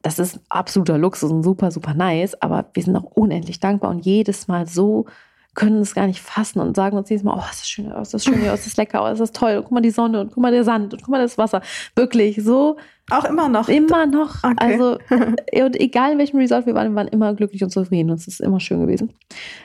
[0.04, 4.06] Das ist absoluter Luxus und super, super nice, aber wir sind auch unendlich dankbar und
[4.06, 5.06] jedes Mal so
[5.54, 8.12] können es gar nicht fassen und sagen uns jedes Mal, oh, ist das schön aus,
[8.12, 9.92] das ist schön aus, das ist lecker, oh, das ist toll, und guck mal die
[9.92, 11.62] Sonne und guck mal der Sand und guck mal das Wasser.
[11.96, 12.78] Wirklich so.
[13.12, 13.68] Auch immer noch.
[13.68, 14.44] Immer noch.
[14.44, 14.56] Okay.
[14.58, 14.98] Also,
[15.66, 18.28] und egal in welchem Resort wir waren, wir waren immer glücklich und zufrieden und es
[18.28, 19.14] ist immer schön gewesen.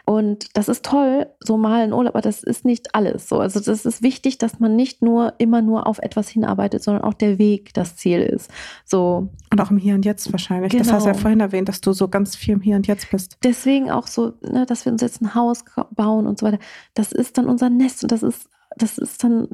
[0.05, 3.39] Und das ist toll, so mal in Urlaub, aber das ist nicht alles so.
[3.39, 7.15] Also, das ist wichtig, dass man nicht nur immer nur auf etwas hinarbeitet, sondern auch
[7.15, 8.51] der Weg das Ziel ist.
[8.85, 9.29] So.
[9.51, 10.73] Und auch im Hier und Jetzt wahrscheinlich.
[10.73, 10.83] Genau.
[10.83, 11.23] Das hast du ja genau.
[11.23, 13.39] vorhin erwähnt, dass du so ganz viel im Hier und Jetzt bist.
[13.45, 16.59] Deswegen auch so, ne, dass wir uns jetzt ein Haus bauen und so weiter.
[16.95, 19.49] Das ist dann unser Nest und das ist, das ist dann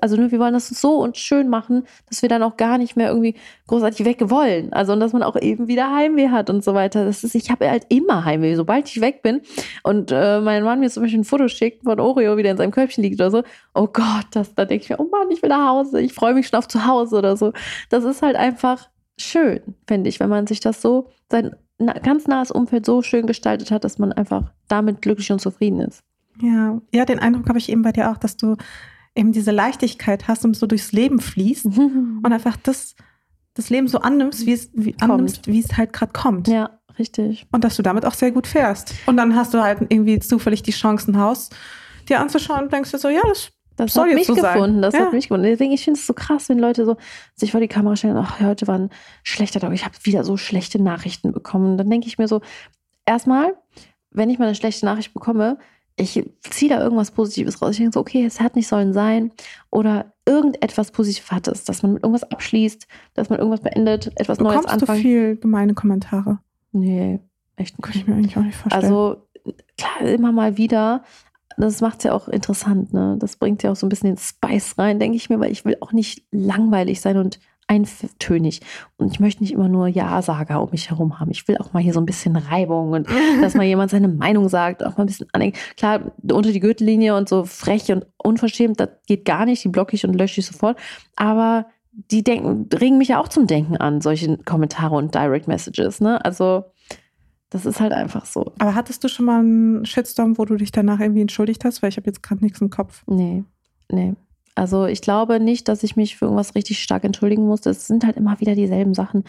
[0.00, 2.96] also ne, wir wollen das so und schön machen, dass wir dann auch gar nicht
[2.96, 3.36] mehr irgendwie
[3.68, 4.72] großartig weg wollen.
[4.72, 7.04] Also und dass man auch eben wieder Heimweh hat und so weiter.
[7.04, 9.40] Das ist, ich habe halt immer Heimweh, sobald ich weg bin
[9.82, 12.58] und äh, mein Mann mir zum Beispiel ein Foto schickt von Oreo, wie der in
[12.58, 13.42] seinem Köpfchen liegt oder so.
[13.74, 16.34] Oh Gott, das, da denke ich mir, oh Mann, ich will nach Hause, ich freue
[16.34, 17.52] mich schon auf zu Hause oder so.
[17.88, 21.54] Das ist halt einfach schön, finde ich, wenn man sich das so sein
[22.02, 26.02] ganz nahes Umfeld so schön gestaltet hat, dass man einfach damit glücklich und zufrieden ist.
[26.40, 28.56] Ja, ja, den Eindruck habe ich eben bei dir auch, dass du
[29.14, 32.94] eben diese Leichtigkeit hast und so durchs Leben fließt und einfach das,
[33.54, 36.48] das Leben so annimmst, wie es, wie, annimmst, wie es halt gerade kommt.
[36.48, 37.46] Ja, richtig.
[37.52, 38.94] Und dass du damit auch sehr gut fährst.
[39.06, 41.50] Und dann hast du halt irgendwie zufällig die Chance, ein Haus
[42.08, 44.74] dir anzuschauen und denkst dir so, ja, das das Soll hat mich so gefunden.
[44.74, 44.82] Sein.
[44.82, 45.00] Das ja.
[45.00, 45.44] hat mich gefunden.
[45.44, 46.96] Deswegen, ich finde es so krass, wenn Leute so
[47.34, 48.90] sich vor die Kamera stellen, ach, heute war ein
[49.22, 51.76] schlechter Tag, ich habe wieder so schlechte Nachrichten bekommen.
[51.78, 52.42] Dann denke ich mir so,
[53.06, 53.56] erstmal,
[54.10, 55.58] wenn ich mal eine schlechte Nachricht bekomme,
[55.96, 57.72] ich ziehe da irgendwas Positives raus.
[57.72, 59.30] Ich denke so, okay, es hat nicht sollen sein.
[59.70, 64.38] Oder irgendetwas Positives hat es, dass man mit irgendwas abschließt, dass man irgendwas beendet, etwas
[64.38, 64.98] Bekommst Neues anfängt.
[64.98, 66.38] du viel gemeine Kommentare?
[66.72, 67.20] Nee,
[67.56, 67.82] echt nicht.
[67.82, 68.84] Kann ich mir eigentlich auch nicht vorstellen.
[68.84, 69.28] Also,
[69.76, 71.04] klar, immer mal wieder.
[71.58, 73.16] Das macht es ja auch interessant, ne?
[73.18, 75.66] Das bringt ja auch so ein bisschen den Spice rein, denke ich mir, weil ich
[75.66, 77.40] will auch nicht langweilig sein und
[77.72, 78.60] eintönig.
[78.96, 81.30] Und ich möchte nicht immer nur Ja-Sager um mich herum haben.
[81.30, 83.08] Ich will auch mal hier so ein bisschen Reibung und
[83.40, 85.56] dass mal jemand seine Meinung sagt, auch mal ein bisschen anhängt.
[85.76, 89.64] Klar, unter die Gürtellinie und so frech und unverschämt, das geht gar nicht.
[89.64, 90.78] Die blocke ich und lösche ich sofort.
[91.16, 96.00] Aber die denken, regen mich ja auch zum Denken an, solche Kommentare und Direct Messages.
[96.00, 96.24] Ne?
[96.24, 96.64] Also
[97.50, 98.52] das ist halt einfach so.
[98.58, 101.82] Aber hattest du schon mal einen Shitstorm, wo du dich danach irgendwie entschuldigt hast?
[101.82, 103.02] Weil ich habe jetzt gerade nichts im Kopf.
[103.06, 103.44] Nee,
[103.90, 104.14] nee.
[104.54, 107.64] Also ich glaube nicht, dass ich mich für irgendwas richtig stark entschuldigen muss.
[107.66, 109.24] Es sind halt immer wieder dieselben Sachen.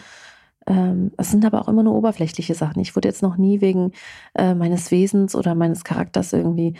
[0.66, 2.80] Ähm, es sind aber auch immer nur oberflächliche Sachen.
[2.80, 3.92] Ich wurde jetzt noch nie wegen
[4.34, 6.74] äh, meines Wesens oder meines Charakters irgendwie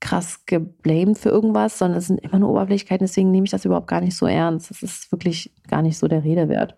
[0.00, 3.06] krass geblamed für irgendwas, sondern es sind immer nur Oberflächlichkeiten.
[3.06, 4.70] Deswegen nehme ich das überhaupt gar nicht so ernst.
[4.70, 6.76] Das ist wirklich gar nicht so der Rede wert.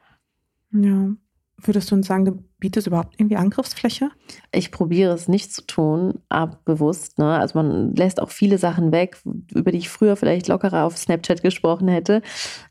[0.73, 1.11] Ja.
[1.61, 4.11] Würdest du sagen, du bietest überhaupt irgendwie Angriffsfläche?
[4.53, 6.21] Ich probiere es nicht zu tun,
[6.65, 7.19] bewusst.
[7.19, 7.37] Ne?
[7.37, 9.17] Also man lässt auch viele Sachen weg,
[9.53, 12.23] über die ich früher vielleicht lockerer auf Snapchat gesprochen hätte,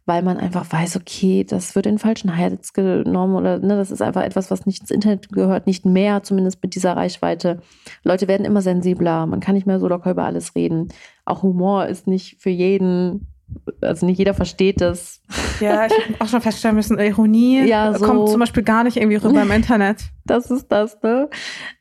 [0.06, 4.02] weil man einfach weiß, okay, das wird in falschen Hals genommen oder ne, das ist
[4.02, 7.62] einfach etwas, was nicht ins Internet gehört, nicht mehr, zumindest mit dieser Reichweite.
[8.04, 10.88] Leute werden immer sensibler, man kann nicht mehr so locker über alles reden.
[11.26, 13.28] Auch Humor ist nicht für jeden
[13.82, 15.22] also nicht jeder versteht das.
[15.60, 18.06] Ja, ich habe auch schon feststellen müssen, Ironie ja, so.
[18.06, 20.04] kommt zum Beispiel gar nicht irgendwie rüber im Internet.
[20.28, 21.30] Das ist das, ne?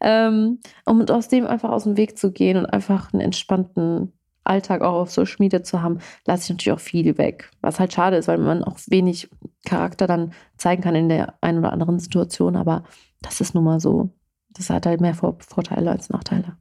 [0.01, 4.13] Ähm, um aus dem einfach aus dem Weg zu gehen und einfach einen entspannten
[4.45, 7.51] Alltag auch auf Social Media zu haben, lasse ich natürlich auch viel weg.
[7.61, 9.29] Was halt schade ist, weil man auch wenig
[9.65, 12.55] Charakter dann zeigen kann in der einen oder anderen Situation.
[12.55, 12.85] Aber
[13.21, 14.11] das ist nun mal so.
[14.51, 16.57] Das hat halt mehr Vorteile als Nachteile.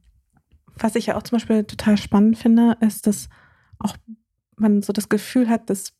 [0.76, 3.28] Was ich ja auch zum Beispiel total spannend finde, ist, dass
[3.78, 3.94] auch
[4.56, 5.92] man so das Gefühl hat, dass,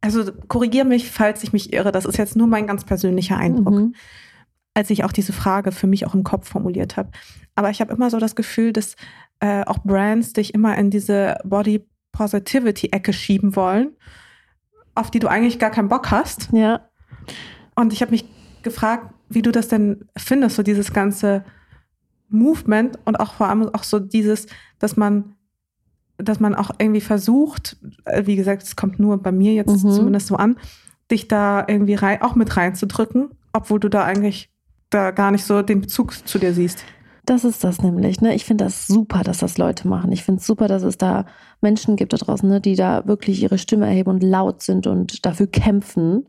[0.00, 3.74] also korrigiere mich, falls ich mich irre, das ist jetzt nur mein ganz persönlicher Eindruck,
[3.74, 3.94] mhm.
[4.74, 7.10] als ich auch diese Frage für mich auch im Kopf formuliert habe.
[7.54, 8.96] Aber ich habe immer so das Gefühl, dass
[9.40, 13.96] äh, auch Brands dich immer in diese Body Positivity-Ecke schieben wollen,
[14.94, 16.50] auf die du eigentlich gar keinen Bock hast.
[16.52, 16.88] Ja.
[17.74, 18.26] Und ich habe mich
[18.62, 21.44] gefragt, wie du das denn findest, so dieses ganze
[22.28, 24.46] Movement und auch vor allem auch so dieses,
[24.78, 25.36] dass man
[26.18, 29.90] dass man auch irgendwie versucht, äh, wie gesagt, es kommt nur bei mir jetzt mhm.
[29.90, 30.56] zumindest so an,
[31.10, 34.50] dich da irgendwie rein, auch mit reinzudrücken, obwohl du da eigentlich
[34.90, 36.84] da gar nicht so den Bezug zu dir siehst.
[37.24, 38.20] Das ist das nämlich.
[38.20, 38.34] Ne?
[38.34, 40.10] Ich finde das super, dass das Leute machen.
[40.10, 41.24] Ich finde es super, dass es da
[41.60, 45.24] Menschen gibt da draußen, ne, die da wirklich ihre Stimme erheben und laut sind und
[45.24, 46.26] dafür kämpfen.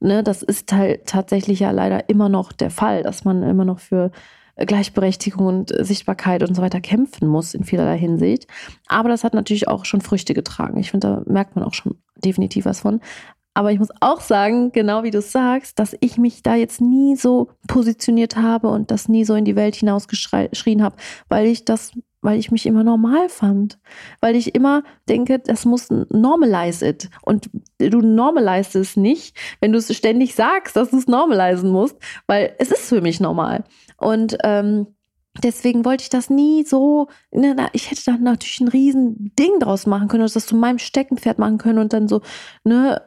[0.00, 0.22] Ne?
[0.22, 4.10] Das ist halt tatsächlich ja leider immer noch der Fall, dass man immer noch für
[4.66, 8.46] Gleichberechtigung und Sichtbarkeit und so weiter kämpfen muss in vielerlei Hinsicht.
[8.86, 10.78] Aber das hat natürlich auch schon Früchte getragen.
[10.78, 13.00] Ich finde, da merkt man auch schon definitiv was von.
[13.54, 17.16] Aber ich muss auch sagen, genau wie du sagst, dass ich mich da jetzt nie
[17.16, 20.96] so positioniert habe und das nie so in die Welt hinausgeschrien habe,
[21.28, 21.92] weil ich das,
[22.22, 23.78] weil ich mich immer normal fand.
[24.20, 27.10] Weil ich immer denke, das muss normalize it.
[27.22, 31.96] Und du normalise es nicht, wenn du es ständig sagst, dass du es normalisieren musst,
[32.26, 33.64] weil es ist für mich normal.
[33.96, 34.86] Und ähm,
[35.42, 39.86] deswegen wollte ich das nie so, ne, ich hätte da natürlich ein riesen Ding draus
[39.86, 42.20] machen können und das zu meinem Steckenpferd machen können und dann so,
[42.64, 43.02] ne,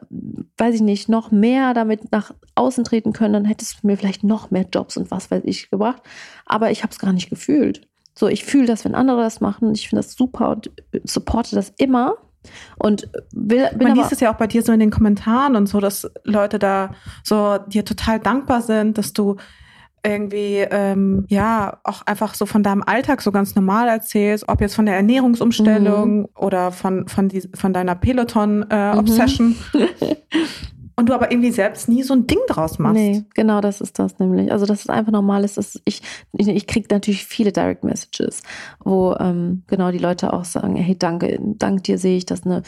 [0.56, 4.24] weiß ich nicht, noch mehr damit nach außen treten können, dann hätte es mir vielleicht
[4.24, 6.02] noch mehr Jobs und was weiß ich gebracht.
[6.46, 7.86] Aber ich habe es gar nicht gefühlt.
[8.14, 9.72] So, ich fühle das, wenn andere das machen.
[9.74, 10.70] Ich finde das super und
[11.04, 12.16] supporte das immer.
[12.78, 15.66] Und will, bin Man liest es ja auch bei dir so in den Kommentaren und
[15.66, 16.90] so, dass Leute da
[17.22, 19.36] so dir total dankbar sind, dass du
[20.06, 24.74] irgendwie ähm, ja auch einfach so von deinem Alltag so ganz normal erzählst, ob jetzt
[24.74, 26.28] von der Ernährungsumstellung mhm.
[26.36, 28.98] oder von von die, von deiner Peloton äh, mhm.
[28.98, 29.56] Obsession.
[29.72, 29.88] Mhm.
[30.96, 32.94] Und du aber irgendwie selbst nie so ein Ding draus machst.
[32.94, 34.52] Nee, genau das ist das nämlich.
[34.52, 38.42] Also, dass es einfach normal ist, dass ich, ich, ich kriege natürlich viele Direct Messages,
[38.84, 42.62] wo ähm, genau die Leute auch sagen, hey, danke, dank dir sehe ich, dass eine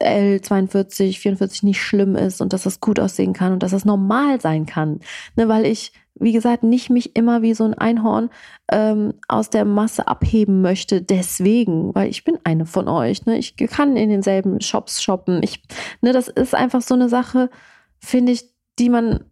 [0.00, 4.40] L42, 44 nicht schlimm ist und dass das gut aussehen kann und dass das normal
[4.40, 5.00] sein kann.
[5.36, 8.30] Ne, weil ich wie gesagt, nicht mich immer wie so ein Einhorn
[8.72, 11.02] ähm, aus der Masse abheben möchte.
[11.02, 13.26] Deswegen, weil ich bin eine von euch.
[13.26, 13.38] Ne?
[13.38, 15.42] Ich kann in denselben Shops shoppen.
[15.42, 15.62] Ich,
[16.00, 17.50] ne, das ist einfach so eine Sache,
[17.98, 19.24] finde ich, die man,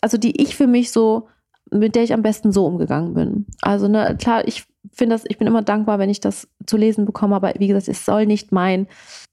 [0.00, 1.28] also die ich für mich so,
[1.70, 3.46] mit der ich am besten so umgegangen bin.
[3.60, 7.04] Also, ne, klar, ich finde das, ich bin immer dankbar, wenn ich das zu lesen
[7.04, 8.86] bekomme, aber wie gesagt, es soll nicht mein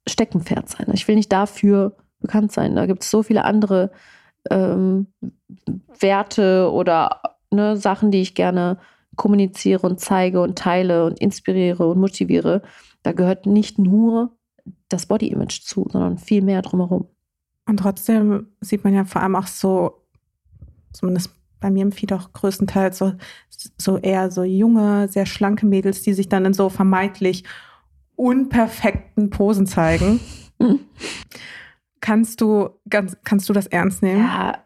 [0.07, 0.87] Steckenpferd sein.
[0.93, 2.75] Ich will nicht dafür bekannt sein.
[2.75, 3.91] Da gibt es so viele andere
[4.51, 5.07] ähm,
[5.99, 7.21] Werte oder
[7.51, 8.77] ne, Sachen, die ich gerne
[9.15, 12.61] kommuniziere und zeige und teile und inspiriere und motiviere.
[13.03, 14.31] Da gehört nicht nur
[14.89, 17.07] das Body Image zu, sondern viel mehr drumherum.
[17.67, 20.01] Und trotzdem sieht man ja vor allem auch so,
[20.93, 23.13] zumindest bei mir im Feed auch größtenteils so,
[23.77, 27.43] so eher so junge, sehr schlanke Mädels, die sich dann in so vermeintlich
[28.15, 30.19] unperfekten Posen zeigen.
[32.05, 34.21] Kannst du, ganz, kannst du das ernst nehmen?
[34.21, 34.59] Ja,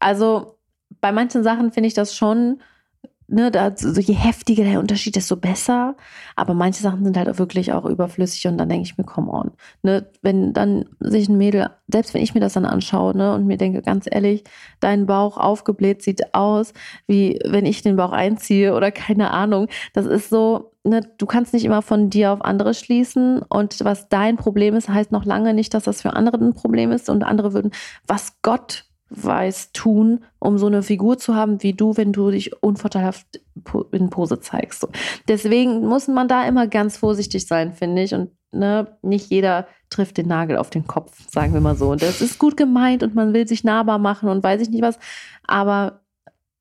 [0.00, 0.58] also
[1.00, 2.60] bei manchen Sachen finde ich das schon,
[3.28, 5.96] ne, da, so je heftiger der Unterschied, desto besser.
[6.34, 9.30] Aber manche Sachen sind halt auch wirklich auch überflüssig und dann denke ich mir, come
[9.30, 9.52] on.
[9.84, 13.46] Ne, wenn dann sich ein Mädel, selbst wenn ich mir das dann anschaue, ne, und
[13.46, 14.42] mir denke, ganz ehrlich,
[14.80, 16.72] dein Bauch aufgebläht sieht aus,
[17.06, 19.68] wie wenn ich den Bauch einziehe oder keine Ahnung.
[19.92, 24.08] Das ist so, ne, du kannst nicht immer von dir auf andere schließen und was
[24.08, 27.22] dein Problem ist, heißt noch lange nicht, dass das für andere ein Problem ist und
[27.22, 27.72] andere würden,
[28.06, 32.62] was Gott weiß, tun, um so eine Figur zu haben wie du, wenn du dich
[32.62, 33.40] unvorteilhaft
[33.92, 34.86] in Pose zeigst.
[35.28, 38.14] Deswegen muss man da immer ganz vorsichtig sein, finde ich.
[38.14, 41.90] Und ne, nicht jeder trifft den Nagel auf den Kopf, sagen wir mal so.
[41.90, 44.82] Und das ist gut gemeint und man will sich nahbar machen und weiß ich nicht
[44.82, 44.98] was,
[45.46, 46.00] aber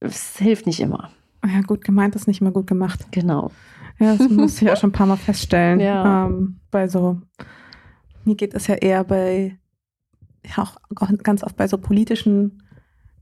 [0.02, 1.10] es hilft nicht immer.
[1.46, 3.00] Ja, gut gemeint ist nicht immer gut gemacht.
[3.12, 3.52] Genau.
[4.02, 5.80] Ja, das musste ich auch schon ein paar Mal feststellen.
[5.80, 6.26] Ja.
[6.26, 7.22] Ähm, bei so,
[8.26, 9.58] mir geht es ja eher bei,
[10.46, 12.64] ja auch ganz oft bei so politischen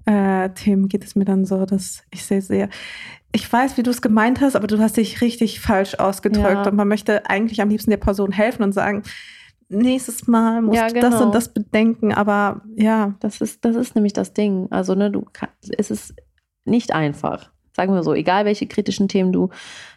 [0.05, 2.69] äh, Themen geht es mir dann so, dass ich sehe sehr,
[3.31, 6.67] ich weiß, wie du es gemeint hast, aber du hast dich richtig falsch ausgedrückt ja.
[6.67, 9.03] und man möchte eigentlich am liebsten der Person helfen und sagen,
[9.67, 11.01] nächstes Mal musst ja, genau.
[11.01, 11.33] du das und genau.
[11.33, 13.15] das bedenken, aber ja.
[13.19, 14.67] Das ist, das ist nämlich das Ding.
[14.71, 16.15] Also, ne, du kann, es ist
[16.65, 17.51] nicht einfach.
[17.79, 19.51] Sagen wir so, egal welche kritischen Themen du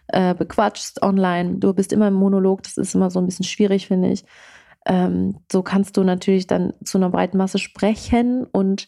[0.06, 3.88] äh, bequatschst online, du bist immer im Monolog, das ist immer so ein bisschen schwierig,
[3.88, 4.24] finde ich.
[4.86, 8.86] Ähm, so kannst du natürlich dann zu einer breiten Masse sprechen und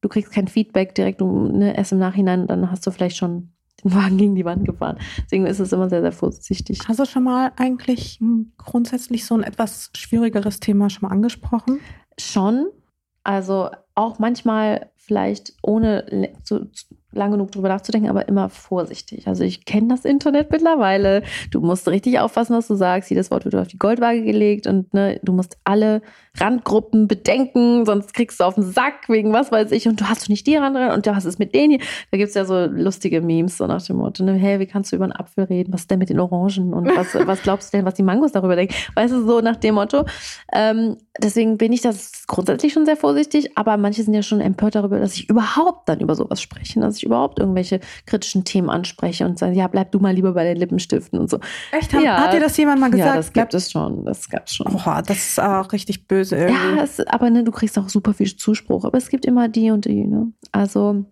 [0.00, 3.50] du kriegst kein Feedback direkt, du, ne, erst im Nachhinein, dann hast du vielleicht schon
[3.84, 4.96] den Wagen gegen die Wand gefahren.
[5.24, 6.78] Deswegen ist es immer sehr, sehr vorsichtig.
[6.88, 8.20] Hast du schon mal eigentlich
[8.56, 11.80] grundsätzlich so ein etwas schwierigeres Thema schon mal angesprochen?
[12.18, 12.68] Schon.
[13.22, 16.70] Also auch manchmal vielleicht ohne zu,
[17.12, 19.26] lang genug drüber nachzudenken, aber immer vorsichtig.
[19.26, 21.22] Also ich kenne das Internet mittlerweile.
[21.50, 23.10] Du musst richtig aufpassen, was du sagst.
[23.10, 26.02] Jedes Wort wird auf die Goldwaage gelegt und ne, du musst alle
[26.38, 30.28] Randgruppen bedenken, sonst kriegst du auf den Sack wegen was weiß ich und du hast
[30.28, 31.80] nicht die Randgruppe und du hast es mit denen hier.
[32.12, 34.92] Da gibt es ja so lustige Memes so nach dem Motto, ne, hey, wie kannst
[34.92, 35.72] du über einen Apfel reden?
[35.72, 36.72] Was ist denn mit den Orangen?
[36.72, 38.74] Und was, was glaubst du denn, was die Mangos darüber denken?
[38.94, 40.04] Weißt du, so nach dem Motto.
[40.52, 44.76] Ähm, deswegen bin ich das grundsätzlich schon sehr vorsichtig, aber manche sind ja schon empört
[44.76, 46.80] darüber, dass ich überhaupt dann über sowas spreche.
[46.82, 50.44] Also ich überhaupt irgendwelche kritischen Themen anspreche und sage, ja, bleib du mal lieber bei
[50.44, 51.40] den Lippenstiften und so.
[51.72, 51.92] Echt?
[51.92, 53.08] Hat, ja, hat dir das jemand mal gesagt?
[53.08, 54.04] Ja, das gibt es schon.
[54.04, 54.66] Das gab's schon.
[54.74, 56.76] Oh, das ist auch richtig böse irgendwie.
[56.76, 58.84] Ja, es, aber ne, du kriegst auch super viel Zuspruch.
[58.84, 60.32] Aber es gibt immer die und die, ne?
[60.52, 61.04] Also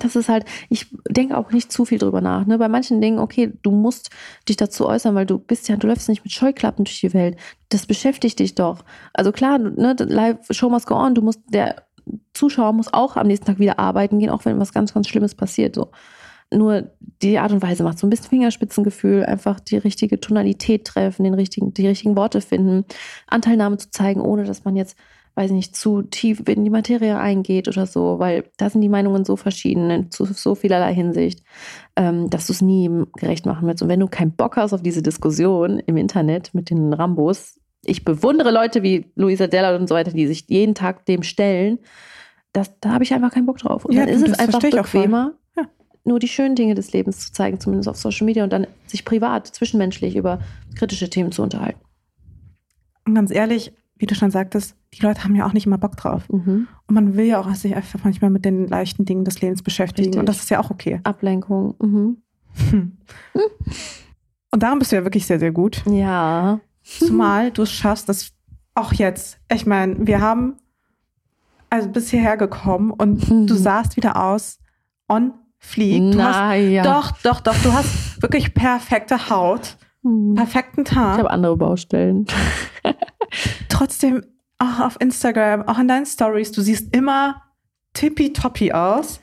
[0.00, 2.46] das ist halt, ich denke auch nicht zu viel drüber nach.
[2.46, 2.58] Ne?
[2.58, 4.10] Bei manchen Dingen, okay, du musst
[4.48, 7.36] dich dazu äußern, weil du bist ja, du läufst nicht mit Scheuklappen durch die Welt.
[7.68, 8.84] Das beschäftigt dich doch.
[9.12, 11.84] Also klar, ne, live Show must go on, du musst, der
[12.32, 15.34] Zuschauer muss auch am nächsten Tag wieder arbeiten gehen, auch wenn was ganz, ganz Schlimmes
[15.34, 15.74] passiert.
[15.74, 15.90] So.
[16.52, 16.90] Nur
[17.22, 21.34] die Art und Weise macht so ein bisschen Fingerspitzengefühl, einfach die richtige Tonalität treffen, den
[21.34, 22.84] richtigen, die richtigen Worte finden,
[23.26, 24.96] Anteilnahme zu zeigen, ohne dass man jetzt
[25.36, 29.24] weiß nicht, zu tief in die Materie eingeht oder so, weil da sind die Meinungen
[29.24, 31.42] so verschieden, zu so vielerlei Hinsicht,
[31.96, 33.82] ähm, dass du es nie gerecht machen willst.
[33.82, 38.04] Und wenn du keinen Bock hast auf diese Diskussion im Internet mit den Rambos, ich
[38.04, 41.78] bewundere Leute wie Luisa Della und so weiter, die sich jeden Tag dem stellen,
[42.52, 43.84] das, da habe ich einfach keinen Bock drauf.
[43.84, 45.64] Und ja, dann ist es einfach bequemer, ja.
[46.04, 49.04] nur die schönen Dinge des Lebens zu zeigen, zumindest auf Social Media und dann sich
[49.04, 50.40] privat, zwischenmenschlich über
[50.76, 51.80] kritische Themen zu unterhalten.
[53.06, 55.96] Und ganz ehrlich, wie du schon sagtest, die Leute haben ja auch nicht immer Bock
[55.96, 56.28] drauf.
[56.30, 56.68] Mhm.
[56.86, 60.08] Und man will ja auch sich einfach manchmal mit den leichten Dingen des Lebens beschäftigen.
[60.08, 60.20] Richtig.
[60.20, 61.00] Und das ist ja auch okay.
[61.04, 61.74] Ablenkung.
[61.80, 62.18] Mhm.
[62.70, 62.96] Hm.
[64.52, 65.82] Und darum bist du ja wirklich sehr, sehr gut.
[65.90, 66.60] Ja.
[66.84, 68.32] Zumal du es schaffst, dass
[68.74, 70.56] auch jetzt, ich meine, wir haben
[71.70, 73.46] also bis hierher gekommen und mhm.
[73.46, 74.58] du sahst wieder aus
[75.08, 76.12] on fleek.
[76.12, 76.82] Du Na, hast, ja.
[76.82, 77.56] Doch, doch, doch.
[77.62, 80.34] Du hast wirklich perfekte Haut, mhm.
[80.34, 81.14] perfekten Tag.
[81.14, 82.26] Ich habe andere Baustellen.
[83.68, 84.22] Trotzdem
[84.58, 87.42] auch auf Instagram, auch in deinen Stories, du siehst immer
[87.94, 89.20] tippitoppi aus.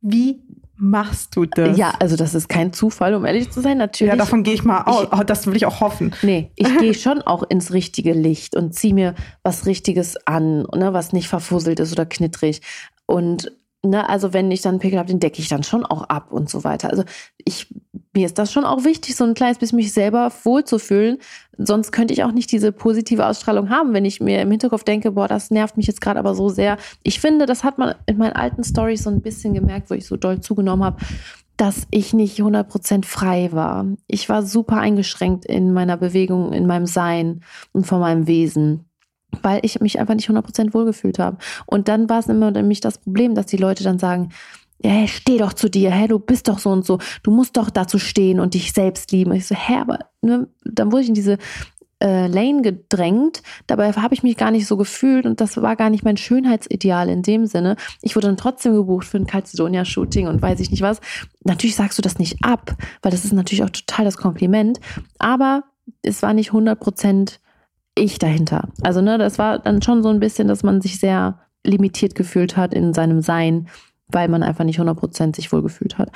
[0.00, 0.42] Wie
[0.76, 1.76] machst du das?
[1.76, 4.12] Ja, also das ist kein Zufall, um ehrlich zu sein, natürlich.
[4.12, 5.08] Ja, davon gehe ich mal aus.
[5.10, 6.14] Oh, das will ich auch hoffen.
[6.22, 10.92] Nee, ich gehe schon auch ins richtige Licht und ziehe mir was Richtiges an, ne,
[10.92, 12.60] was nicht verfusselt ist oder knittrig.
[13.06, 13.52] Und
[13.86, 16.32] Ne, also wenn ich dann einen Pickel habe, den decke ich dann schon auch ab
[16.32, 16.90] und so weiter.
[16.90, 17.04] Also
[17.44, 17.72] ich,
[18.16, 21.18] mir ist das schon auch wichtig, so ein kleines bisschen mich selber wohlzufühlen.
[21.58, 25.12] Sonst könnte ich auch nicht diese positive Ausstrahlung haben, wenn ich mir im Hinterkopf denke,
[25.12, 26.78] boah, das nervt mich jetzt gerade aber so sehr.
[27.02, 30.06] Ich finde, das hat man in meinen alten Stories so ein bisschen gemerkt, wo ich
[30.06, 30.96] so doll zugenommen habe,
[31.58, 33.86] dass ich nicht 100% frei war.
[34.06, 37.42] Ich war super eingeschränkt in meiner Bewegung, in meinem Sein
[37.72, 38.86] und von meinem Wesen
[39.42, 41.36] weil ich mich einfach nicht 100% wohlgefühlt habe.
[41.66, 44.30] Und dann war es immer nämlich das Problem, dass die Leute dann sagen,
[44.82, 47.56] ja, hey, steh doch zu dir, hey, du bist doch so und so, du musst
[47.56, 49.32] doch dazu stehen und dich selbst lieben.
[49.32, 51.38] Ich so, hä, aber ne, dann wurde ich in diese
[52.02, 53.42] äh, Lane gedrängt.
[53.66, 57.08] Dabei habe ich mich gar nicht so gefühlt und das war gar nicht mein Schönheitsideal
[57.08, 57.76] in dem Sinne.
[58.02, 61.00] Ich wurde dann trotzdem gebucht für ein Calcedonia-Shooting und weiß ich nicht was.
[61.44, 64.78] Natürlich sagst du das nicht ab, weil das ist natürlich auch total das Kompliment.
[65.18, 65.64] Aber
[66.02, 67.40] es war nicht 100 Prozent
[67.94, 68.68] ich dahinter.
[68.82, 72.56] Also, ne, das war dann schon so ein bisschen, dass man sich sehr limitiert gefühlt
[72.56, 73.68] hat in seinem Sein,
[74.08, 76.10] weil man einfach nicht 100% sich wohlgefühlt hat.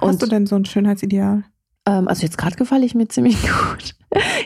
[0.00, 1.44] Und, Hast du denn so ein Schönheitsideal?
[1.86, 3.94] Ähm, also jetzt gerade gefalle ich mir ziemlich gut.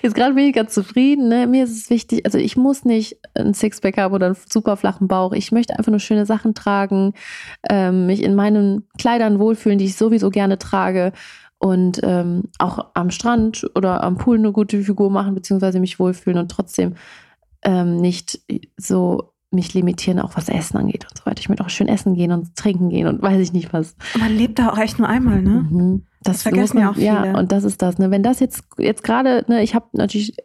[0.03, 1.29] Jetzt gerade bin ich ganz zufrieden.
[1.29, 1.47] Ne?
[1.47, 5.09] Mir ist es wichtig, also ich muss nicht ein Sixpack haben oder einen super flachen
[5.09, 5.33] Bauch.
[5.33, 7.13] Ich möchte einfach nur schöne Sachen tragen,
[7.69, 11.13] ähm, mich in meinen Kleidern wohlfühlen, die ich sowieso gerne trage
[11.59, 16.39] und ähm, auch am Strand oder am Pool eine gute Figur machen, beziehungsweise mich wohlfühlen
[16.39, 16.95] und trotzdem
[17.63, 18.41] ähm, nicht
[18.77, 21.41] so mich limitieren, auch was Essen angeht und so weiter.
[21.41, 23.97] Ich möchte auch schön essen gehen und trinken gehen und weiß ich nicht was.
[24.19, 25.67] Man lebt da auch echt nur einmal, ne?
[25.71, 26.07] Mhm.
[26.23, 27.33] Das, das vergessen man, ja auch viele.
[27.33, 27.99] Ja, und das ist das.
[27.99, 28.11] Ne?
[28.11, 30.37] Wenn das jetzt, jetzt gerade, ne, ich habe natürlich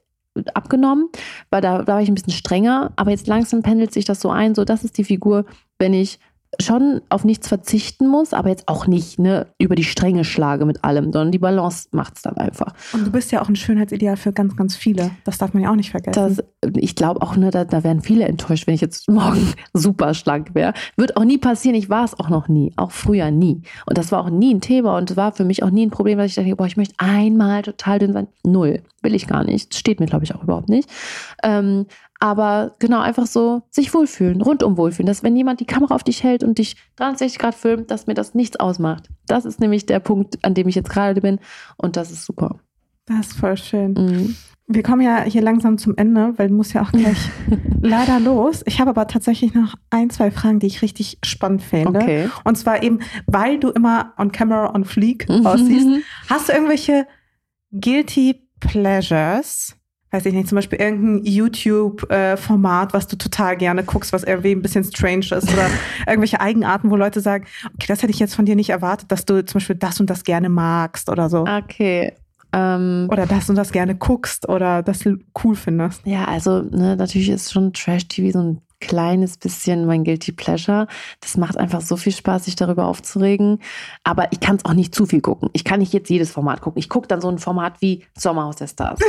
[0.54, 1.10] abgenommen,
[1.50, 4.30] weil da, da war ich ein bisschen strenger, aber jetzt langsam pendelt sich das so
[4.30, 5.46] ein, so das ist die Figur,
[5.80, 6.20] wenn ich
[6.62, 10.84] schon auf nichts verzichten muss, aber jetzt auch nicht ne, über die Stränge schlage mit
[10.84, 12.74] allem, sondern die Balance macht es dann einfach.
[12.94, 15.12] Und du bist ja auch ein Schönheitsideal für ganz, ganz viele.
[15.24, 16.38] Das darf man ja auch nicht vergessen.
[16.62, 20.14] Das, ich glaube auch, ne, da, da wären viele enttäuscht, wenn ich jetzt morgen super
[20.14, 20.74] schlank wäre.
[20.96, 21.76] Wird auch nie passieren.
[21.76, 22.72] Ich war es auch noch nie.
[22.76, 23.62] Auch früher nie.
[23.86, 26.18] Und das war auch nie ein Thema und war für mich auch nie ein Problem,
[26.18, 28.28] dass ich dachte, boah, ich möchte einmal total dünn sein.
[28.46, 28.82] Null.
[29.02, 29.76] Will ich gar nicht.
[29.76, 30.90] Steht mir, glaube ich, auch überhaupt nicht.
[31.44, 31.88] Ähm,
[32.24, 35.08] aber genau, einfach so sich wohlfühlen, rundum wohlfühlen.
[35.08, 38.14] Dass wenn jemand die Kamera auf dich hält und dich 63 Grad filmt, dass mir
[38.14, 39.10] das nichts ausmacht.
[39.28, 41.40] Das ist nämlich der Punkt, an dem ich jetzt gerade bin.
[41.76, 42.62] Und das ist super.
[43.08, 43.92] Das ist voll schön.
[43.96, 44.36] Mhm.
[44.68, 47.30] Wir kommen ja hier langsam zum Ende, weil du musst ja auch gleich
[47.82, 48.64] leider los.
[48.68, 52.00] Ich habe aber tatsächlich noch ein, zwei Fragen, die ich richtig spannend finde.
[52.00, 52.30] Okay.
[52.46, 55.90] Und zwar eben, weil du immer on camera, on fleek aussiehst.
[56.30, 57.06] Hast du irgendwelche
[57.74, 59.76] guilty pleasures?
[60.14, 64.62] Weiß ich nicht, zum Beispiel irgendein YouTube-Format, was du total gerne guckst, was irgendwie ein
[64.62, 65.68] bisschen strange ist oder
[66.08, 69.26] irgendwelche Eigenarten, wo Leute sagen, okay, das hätte ich jetzt von dir nicht erwartet, dass
[69.26, 71.48] du zum Beispiel das und das gerne magst oder so.
[71.48, 72.14] Okay.
[72.54, 75.04] Ähm, oder das und das gerne guckst oder das
[75.44, 76.06] cool findest.
[76.06, 80.88] Ja, also ne, natürlich ist schon Trash-TV so ein kleines bisschen mein Guilty Pleasure.
[81.22, 83.60] Das macht einfach so viel Spaß, sich darüber aufzuregen.
[84.04, 85.50] Aber ich kann es auch nicht zu viel gucken.
[85.54, 86.80] Ich kann nicht jetzt jedes Format gucken.
[86.80, 89.00] Ich gucke dann so ein Format wie Sommerhaus der Stars.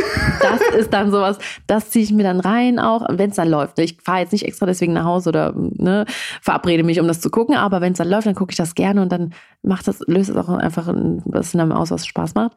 [0.41, 3.81] Das ist dann sowas, das ziehe ich mir dann rein auch, wenn es dann läuft.
[3.81, 6.05] Ich fahre jetzt nicht extra deswegen nach Hause oder ne,
[6.41, 7.57] verabrede mich, um das zu gucken.
[7.57, 10.31] Aber wenn es dann läuft, dann gucke ich das gerne und dann macht das, löst
[10.31, 10.87] es auch einfach
[11.25, 12.53] was in einem aus, was Spaß macht.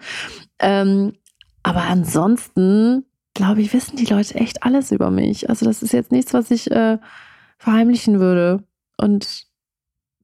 [0.60, 1.14] Ähm,
[1.64, 3.07] aber ansonsten
[3.38, 5.48] glaube ich, wissen die Leute echt alles über mich.
[5.50, 6.98] Also das ist jetzt nichts, was ich äh,
[7.60, 8.64] verheimlichen würde.
[8.98, 9.46] Und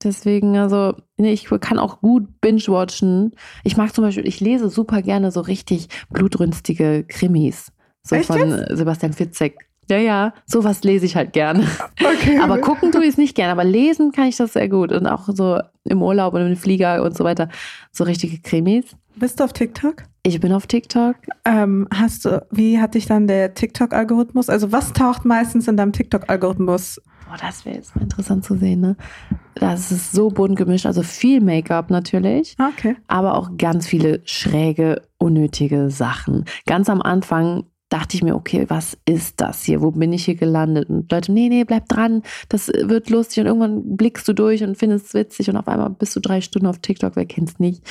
[0.04, 3.36] deswegen, also, nee, ich kann auch gut binge-watchen.
[3.64, 7.72] Ich mag zum Beispiel, ich lese super gerne so richtig blutrünstige Krimis.
[8.02, 8.78] So echt von jetzt?
[8.78, 9.58] Sebastian Fitzek.
[9.90, 11.68] Ja, ja, sowas lese ich halt gerne.
[12.04, 12.40] Okay.
[12.40, 14.92] Aber gucken tue ich es nicht gerne, aber lesen kann ich das sehr gut.
[14.92, 17.50] Und auch so im Urlaub und im Flieger und so weiter.
[17.92, 18.86] So richtige Krimis.
[19.16, 20.04] Bist du auf TikTok?
[20.26, 21.18] Ich bin auf TikTok.
[21.44, 24.48] Ähm, hast du, wie hat dich dann der TikTok-Algorithmus?
[24.48, 27.02] Also was taucht meistens in deinem TikTok-Algorithmus?
[27.28, 28.96] Boah, das wäre jetzt mal interessant zu sehen, ne?
[29.56, 30.86] Das ist so bunt gemischt.
[30.86, 32.56] Also viel Make-up natürlich.
[32.58, 32.96] Okay.
[33.08, 36.46] Aber auch ganz viele schräge, unnötige Sachen.
[36.66, 39.82] Ganz am Anfang dachte ich mir, okay, was ist das hier?
[39.82, 40.90] Wo bin ich hier gelandet?
[40.90, 43.42] Und Leute, nee, nee, bleib dran, das wird lustig.
[43.42, 46.42] Und irgendwann blickst du durch und findest es witzig und auf einmal bist du drei
[46.42, 47.84] Stunden auf TikTok, wer kennt's nicht.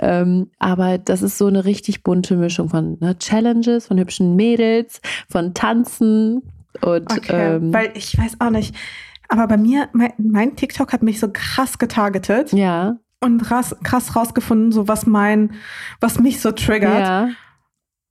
[0.00, 5.02] Ähm, aber das ist so eine richtig bunte Mischung von ne, Challenges, von hübschen Mädels,
[5.28, 6.40] von Tanzen
[6.80, 8.74] und okay, ähm, weil ich weiß auch nicht.
[9.28, 12.54] Aber bei mir, mein, mein TikTok hat mich so krass getargetet.
[12.54, 12.96] Ja.
[13.22, 15.52] Und krass, krass rausgefunden, so was mein,
[16.00, 17.00] was mich so triggert.
[17.00, 17.28] Ja.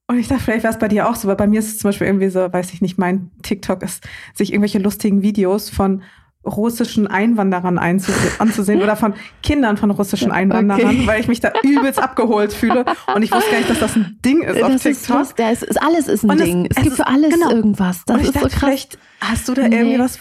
[0.10, 1.78] Und ich dachte, vielleicht wäre es bei dir auch so, weil bei mir ist es
[1.78, 4.04] zum Beispiel irgendwie so, weiß ich nicht, mein TikTok ist,
[4.34, 6.02] sich irgendwelche lustigen Videos von
[6.44, 11.06] russischen Einwanderern anzusehen oder von Kindern von russischen Einwanderern, okay.
[11.06, 14.18] weil ich mich da übelst abgeholt fühle und ich wusste gar nicht, dass das ein
[14.26, 15.40] Ding ist das auf TikTok.
[15.52, 16.68] Ist, ist, alles ist ein und Ding.
[16.72, 17.52] Es, es, gibt für alles genau.
[17.52, 18.04] irgendwas.
[18.08, 18.60] Das ist dachte, so krass.
[18.62, 19.76] Vielleicht hast du da nee.
[19.76, 20.18] irgendwie was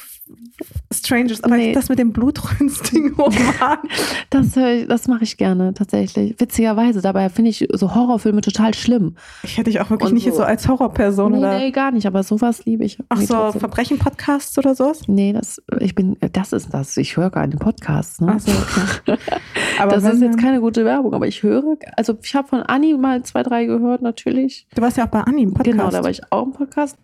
[0.93, 1.73] Strangers, aber nee.
[1.73, 3.79] das mit dem Blutrünstig-Roman.
[4.31, 4.53] das
[4.89, 6.35] das mache ich gerne, tatsächlich.
[6.39, 9.17] Witzigerweise, dabei finde ich so Horrorfilme total schlimm.
[9.43, 11.59] Ich hätte dich auch wirklich Und nicht so, so als Horrorperson nee, oder.
[11.59, 12.99] Nee, gar nicht, aber sowas liebe ich.
[13.09, 15.03] Ach so, Verbrechen-Podcasts oder sowas?
[15.07, 16.97] Nee, das, ich bin, das ist das.
[16.97, 18.39] Ich höre keine Podcasts, ne?
[18.39, 18.53] So,
[19.79, 22.95] aber das ist jetzt keine gute Werbung, aber ich höre, also ich habe von Anni
[22.95, 24.67] mal zwei, drei gehört, natürlich.
[24.75, 25.77] Du warst ja auch bei Anni im Podcast.
[25.77, 26.97] Genau, da war ich auch im Podcast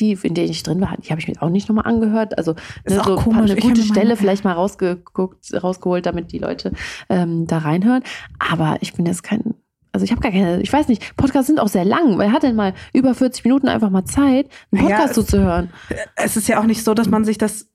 [0.00, 2.36] die, in denen ich drin war, die habe ich mir auch nicht nochmal angehört.
[2.38, 2.54] Also
[2.88, 3.50] ne, so komisch.
[3.50, 6.72] eine gute Stelle vielleicht mal rausgeguckt, rausgeholt, damit die Leute
[7.08, 8.02] ähm, da reinhören.
[8.38, 9.54] Aber ich bin jetzt kein,
[9.92, 12.18] also ich habe gar keine, ich weiß nicht, Podcasts sind auch sehr lang.
[12.18, 15.70] Wer hat denn mal über 40 Minuten einfach mal Zeit, einen Podcast ja, zuzuhören?
[16.16, 17.68] Es ist ja auch nicht so, dass man sich das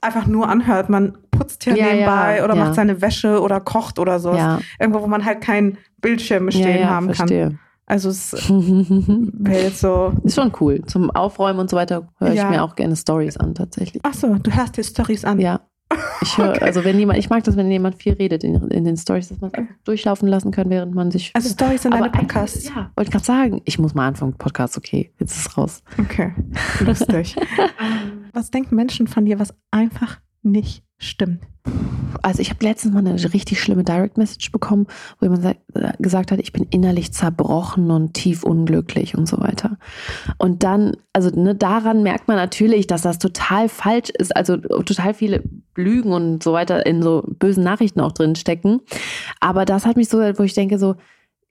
[0.00, 0.90] einfach nur anhört.
[0.90, 4.32] Man putzt ja, ja nebenbei ja, oder macht seine Wäsche oder kocht oder so.
[4.78, 7.48] Irgendwo, wo man halt keinen Bildschirm stehen haben verstehe.
[7.48, 7.58] kann.
[7.86, 10.12] Also es wäre jetzt so.
[10.24, 10.82] Ist schon cool.
[10.86, 12.50] Zum Aufräumen und so weiter höre ich ja.
[12.50, 14.02] mir auch gerne Stories an, tatsächlich.
[14.04, 15.38] Ach so, du hörst dir Stories an.
[15.38, 15.60] Ja.
[16.22, 16.64] Ich höre, okay.
[16.64, 19.40] also wenn jemand, ich mag das, wenn jemand viel redet in, in den Stories, dass
[19.40, 21.30] man es durchlaufen lassen kann, während man sich.
[21.34, 22.68] Also Stories sind deine Podcasts.
[22.68, 25.82] Ja, wollte gerade sagen, ich muss mal anfangen, Podcast, okay, jetzt ist es raus.
[25.98, 26.32] Okay,
[26.80, 27.36] lustig.
[28.32, 31.42] was denken Menschen von dir, was einfach nicht stimmt?
[32.22, 34.86] Also ich habe letztens mal eine richtig schlimme Direct Message bekommen,
[35.18, 39.78] wo jemand äh, gesagt hat, ich bin innerlich zerbrochen und tief unglücklich und so weiter.
[40.38, 45.14] Und dann, also ne, daran merkt man natürlich, dass das total falsch ist, also total
[45.14, 45.42] viele
[45.76, 48.80] Lügen und so weiter in so bösen Nachrichten auch drin stecken.
[49.40, 50.94] Aber das hat mich so, wo ich denke so,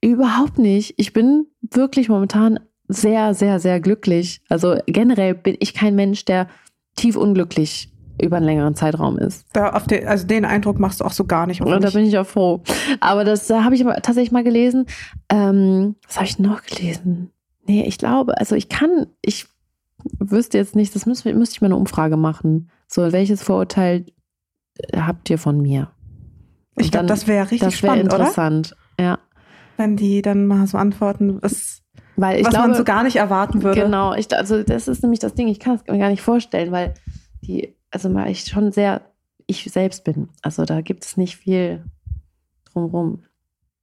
[0.00, 0.94] überhaupt nicht.
[0.96, 4.42] Ich bin wirklich momentan sehr, sehr, sehr glücklich.
[4.48, 6.48] Also generell bin ich kein Mensch, der
[6.96, 9.46] tief unglücklich über einen längeren Zeitraum ist.
[9.52, 11.60] Da den, also den Eindruck machst du auch so gar nicht.
[11.60, 12.62] Und da bin ich auch froh.
[13.00, 14.86] Aber das da habe ich aber tatsächlich mal gelesen.
[15.28, 17.30] Ähm, was habe ich noch gelesen?
[17.66, 19.46] Nee, ich glaube, also ich kann, ich
[20.18, 22.70] wüsste jetzt nicht, das müsste, müsste ich mal eine Umfrage machen.
[22.86, 24.06] So, welches Vorurteil
[24.94, 25.90] habt ihr von mir?
[26.76, 28.76] Und ich glaube, das wäre richtig das wär spannend, interessant.
[28.98, 29.04] oder?
[29.04, 29.18] Ja.
[29.76, 31.82] Wenn die dann mal so antworten, was,
[32.16, 33.82] weil was glaube, man so gar nicht erwarten würde.
[33.82, 36.70] Genau, ich, also das ist nämlich das Ding, ich kann es mir gar nicht vorstellen,
[36.70, 36.94] weil
[37.42, 39.02] die also mal ich schon sehr
[39.46, 40.28] ich selbst bin.
[40.42, 41.84] Also da gibt es nicht viel
[42.72, 43.22] drumherum.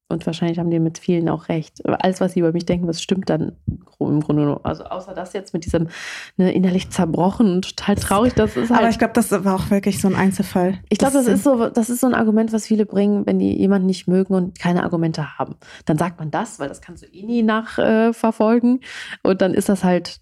[0.09, 1.88] Und wahrscheinlich haben die mit vielen auch recht.
[1.88, 3.53] Alles, was sie über mich denken, was stimmt dann
[3.99, 4.66] im Grunde nur.
[4.66, 5.88] Also außer das jetzt mit diesem
[6.36, 8.82] ne, innerlich zerbrochen und total traurig, das ist halt.
[8.82, 10.80] Aber ich glaube, das war auch wirklich so ein Einzelfall.
[10.89, 13.39] Ich glaube, das, das ist so, das ist so ein Argument, was viele bringen, wenn
[13.39, 15.55] die jemanden nicht mögen und keine Argumente haben.
[15.86, 18.82] Dann sagt man das, weil das kannst du eh nie nachverfolgen.
[19.24, 20.20] Äh, und dann ist das halt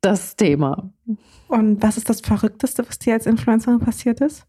[0.00, 0.90] das Thema.
[1.48, 4.46] Und was ist das Verrückteste, was dir als Influencerin passiert ist?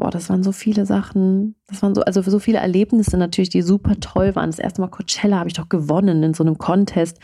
[0.00, 1.54] boah, das waren so viele Sachen.
[1.68, 4.50] Das waren so, also so viele Erlebnisse natürlich, die super toll waren.
[4.50, 7.18] Das erste Mal Coachella habe ich doch gewonnen in so einem Contest.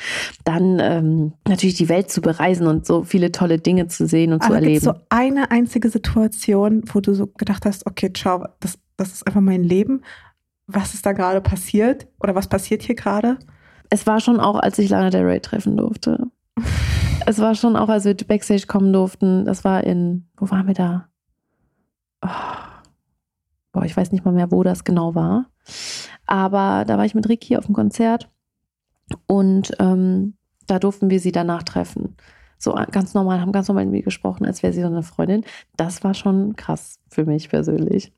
[0.44, 4.42] Dann ähm, natürlich die Welt zu bereisen und so viele tolle Dinge zu sehen und
[4.42, 4.84] Aber zu erleben.
[4.84, 9.40] So eine einzige Situation, wo du so gedacht hast, okay, ciao, das, das ist einfach
[9.40, 10.02] mein Leben.
[10.68, 12.06] Was ist da gerade passiert?
[12.20, 13.38] Oder was passiert hier gerade?
[13.88, 16.30] Es war schon auch, als ich Lana Del Rey treffen durfte.
[17.26, 19.44] es war schon auch, als wir Backstage kommen durften.
[19.44, 21.08] Das war in, wo waren wir da?
[22.22, 22.28] Oh.
[23.72, 25.50] Boah, ich weiß nicht mal mehr, wo das genau war.
[26.26, 28.30] Aber da war ich mit Ricky auf dem Konzert
[29.26, 30.34] und ähm,
[30.66, 32.16] da durften wir sie danach treffen.
[32.58, 35.44] So ganz normal, haben ganz normal mit mir gesprochen, als wäre sie so eine Freundin.
[35.76, 38.12] Das war schon krass für mich persönlich.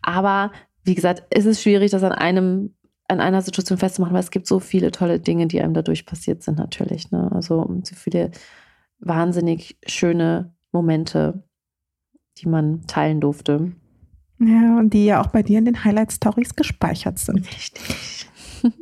[0.00, 0.52] Aber
[0.84, 2.74] wie gesagt, es ist schwierig, das an einem,
[3.08, 6.42] an einer Situation festzumachen, weil es gibt so viele tolle Dinge, die einem dadurch passiert
[6.42, 7.10] sind, natürlich.
[7.10, 7.30] Ne?
[7.32, 8.30] Also so viele
[8.98, 11.42] wahnsinnig schöne Momente,
[12.38, 13.72] die man teilen durfte.
[14.40, 17.46] Ja, und die ja auch bei dir in den Highlight Stories gespeichert sind.
[17.54, 18.26] Richtig.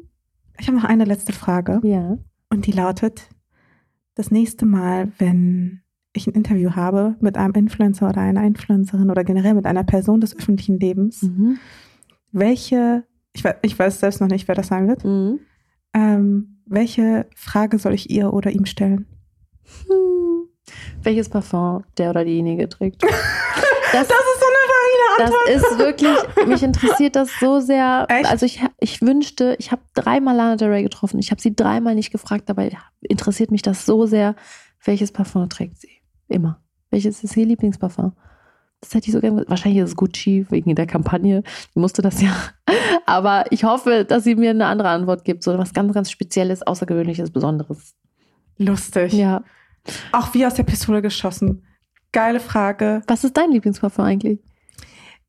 [0.58, 1.80] Ich habe noch eine letzte Frage.
[1.82, 2.18] Ja.
[2.48, 3.28] Und die lautet:
[4.14, 5.80] Das nächste Mal, wenn
[6.12, 10.20] ich ein Interview habe mit einem Influencer oder einer Influencerin oder generell mit einer Person
[10.20, 11.58] des öffentlichen Lebens, Mhm.
[12.30, 13.04] welche,
[13.34, 15.40] ich weiß, ich weiß selbst noch nicht, wer das sein wird, Mhm.
[15.94, 19.06] ähm, welche Frage soll ich ihr oder ihm stellen?
[19.88, 20.48] Hm.
[21.02, 23.02] Welches Parfum der oder diejenige trägt.
[23.92, 25.48] Das, ist so eine das Antwort.
[25.50, 28.06] ist wirklich, mich interessiert das so sehr.
[28.08, 28.24] Echt?
[28.24, 31.18] Also ich, ich wünschte, ich habe dreimal Lana Del Rey getroffen.
[31.18, 34.34] Ich habe sie dreimal nicht gefragt, dabei interessiert mich das so sehr.
[34.82, 35.90] Welches Parfum trägt sie?
[36.28, 36.62] Immer.
[36.90, 38.14] Welches ist ihr Lieblingsparfum?
[38.82, 39.44] Das hätte ich so gerne.
[39.48, 41.42] Wahrscheinlich ist es Gucci wegen der Kampagne.
[41.74, 42.34] Die musste das ja.
[43.06, 45.44] Aber ich hoffe, dass sie mir eine andere Antwort gibt.
[45.44, 47.94] So was ganz, ganz Spezielles, Außergewöhnliches, Besonderes.
[48.58, 49.12] Lustig.
[49.12, 49.44] Ja.
[50.10, 51.64] Auch wie aus der Pistole geschossen.
[52.10, 53.02] Geile Frage.
[53.06, 54.40] Was ist dein Lieblingsparfum eigentlich?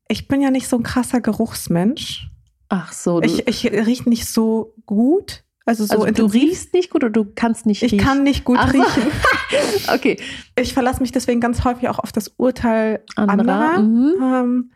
[0.08, 2.28] Ich bin ja nicht so ein krasser Geruchsmensch.
[2.68, 5.44] Ach so, Ich, ich rieche nicht so gut.
[5.66, 8.04] Also so also du riechst nicht gut oder du kannst nicht Ich riechen?
[8.04, 8.78] kann nicht gut Ach so.
[8.80, 9.02] riechen.
[9.94, 10.18] Okay.
[10.58, 13.76] Ich verlasse mich deswegen ganz häufig auch auf das Urteil Anderer.
[13.76, 13.82] anderer.
[13.82, 14.14] Mhm.
[14.22, 14.70] Ähm,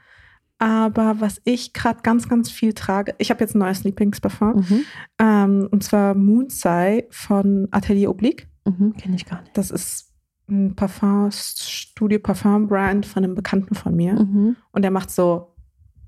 [0.58, 4.56] aber was ich gerade ganz, ganz viel trage, ich habe jetzt ein neues Lieblingsparfum.
[4.68, 4.84] Mhm.
[5.18, 8.48] Ähm, und zwar Moonsai von Atelier Oblique.
[8.64, 8.94] Mhm.
[8.96, 9.56] Kenne ich gar nicht.
[9.56, 10.12] Das ist
[10.48, 14.14] ein Parfum, Studio Parfum Brand von einem Bekannten von mir.
[14.14, 14.56] Mhm.
[14.72, 15.54] Und der macht so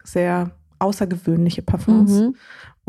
[0.05, 2.11] sehr außergewöhnliche Parfums.
[2.13, 2.37] Mhm.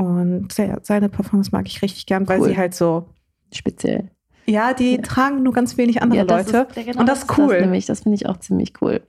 [0.01, 2.49] Und seine Parfums mag ich richtig gern, weil Cool.
[2.49, 3.05] sie halt so,
[3.53, 4.09] Speziell.
[4.45, 5.01] ja, die Ja.
[5.01, 6.67] tragen nur ganz wenig andere das Leute.
[6.69, 7.49] Ist, ja, genau Und das ist cool.
[7.53, 9.01] Das, nämlich, das finde ich auch ziemlich cool.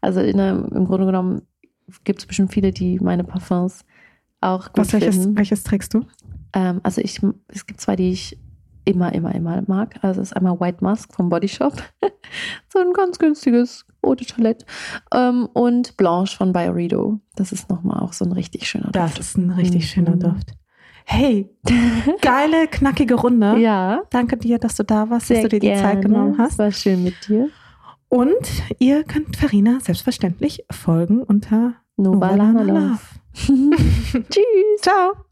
[0.00, 1.42] Also in im Grunde genommen
[2.04, 3.84] gibt es bestimmt viele, die meine Parfums
[4.40, 5.36] auch gut Was, welches, finden.
[5.36, 6.04] welches trägst du?
[6.52, 8.38] Ähm, also ich, es gibt zwei, die ich
[8.88, 9.96] immer, immer, immer mag.
[10.02, 11.74] Also es ist einmal White Mask vom Body Shop.
[12.72, 14.64] so ein ganz günstiges Eau de Toilette.
[15.14, 17.20] Ähm, und Blanche von Biorido.
[17.36, 19.20] Das ist nochmal auch so ein richtig schöner Das Duft.
[19.20, 19.86] ist ein richtig Mhm.
[20.04, 20.52] schöner Duft.
[21.04, 21.48] Hey,
[22.20, 23.56] geile, knackige Runde.
[23.58, 25.82] Ja, Danke dir, dass du da warst, sehr dass du dir die gerne.
[25.82, 26.58] Zeit genommen hast.
[26.58, 27.48] war schön mit dir.
[28.10, 28.34] Und
[28.78, 32.98] ihr könnt Farina selbstverständlich folgen unter Nova Novalana Lana Love.
[33.48, 33.76] Love.
[34.30, 34.80] Tschüss.
[34.82, 35.27] Ciao.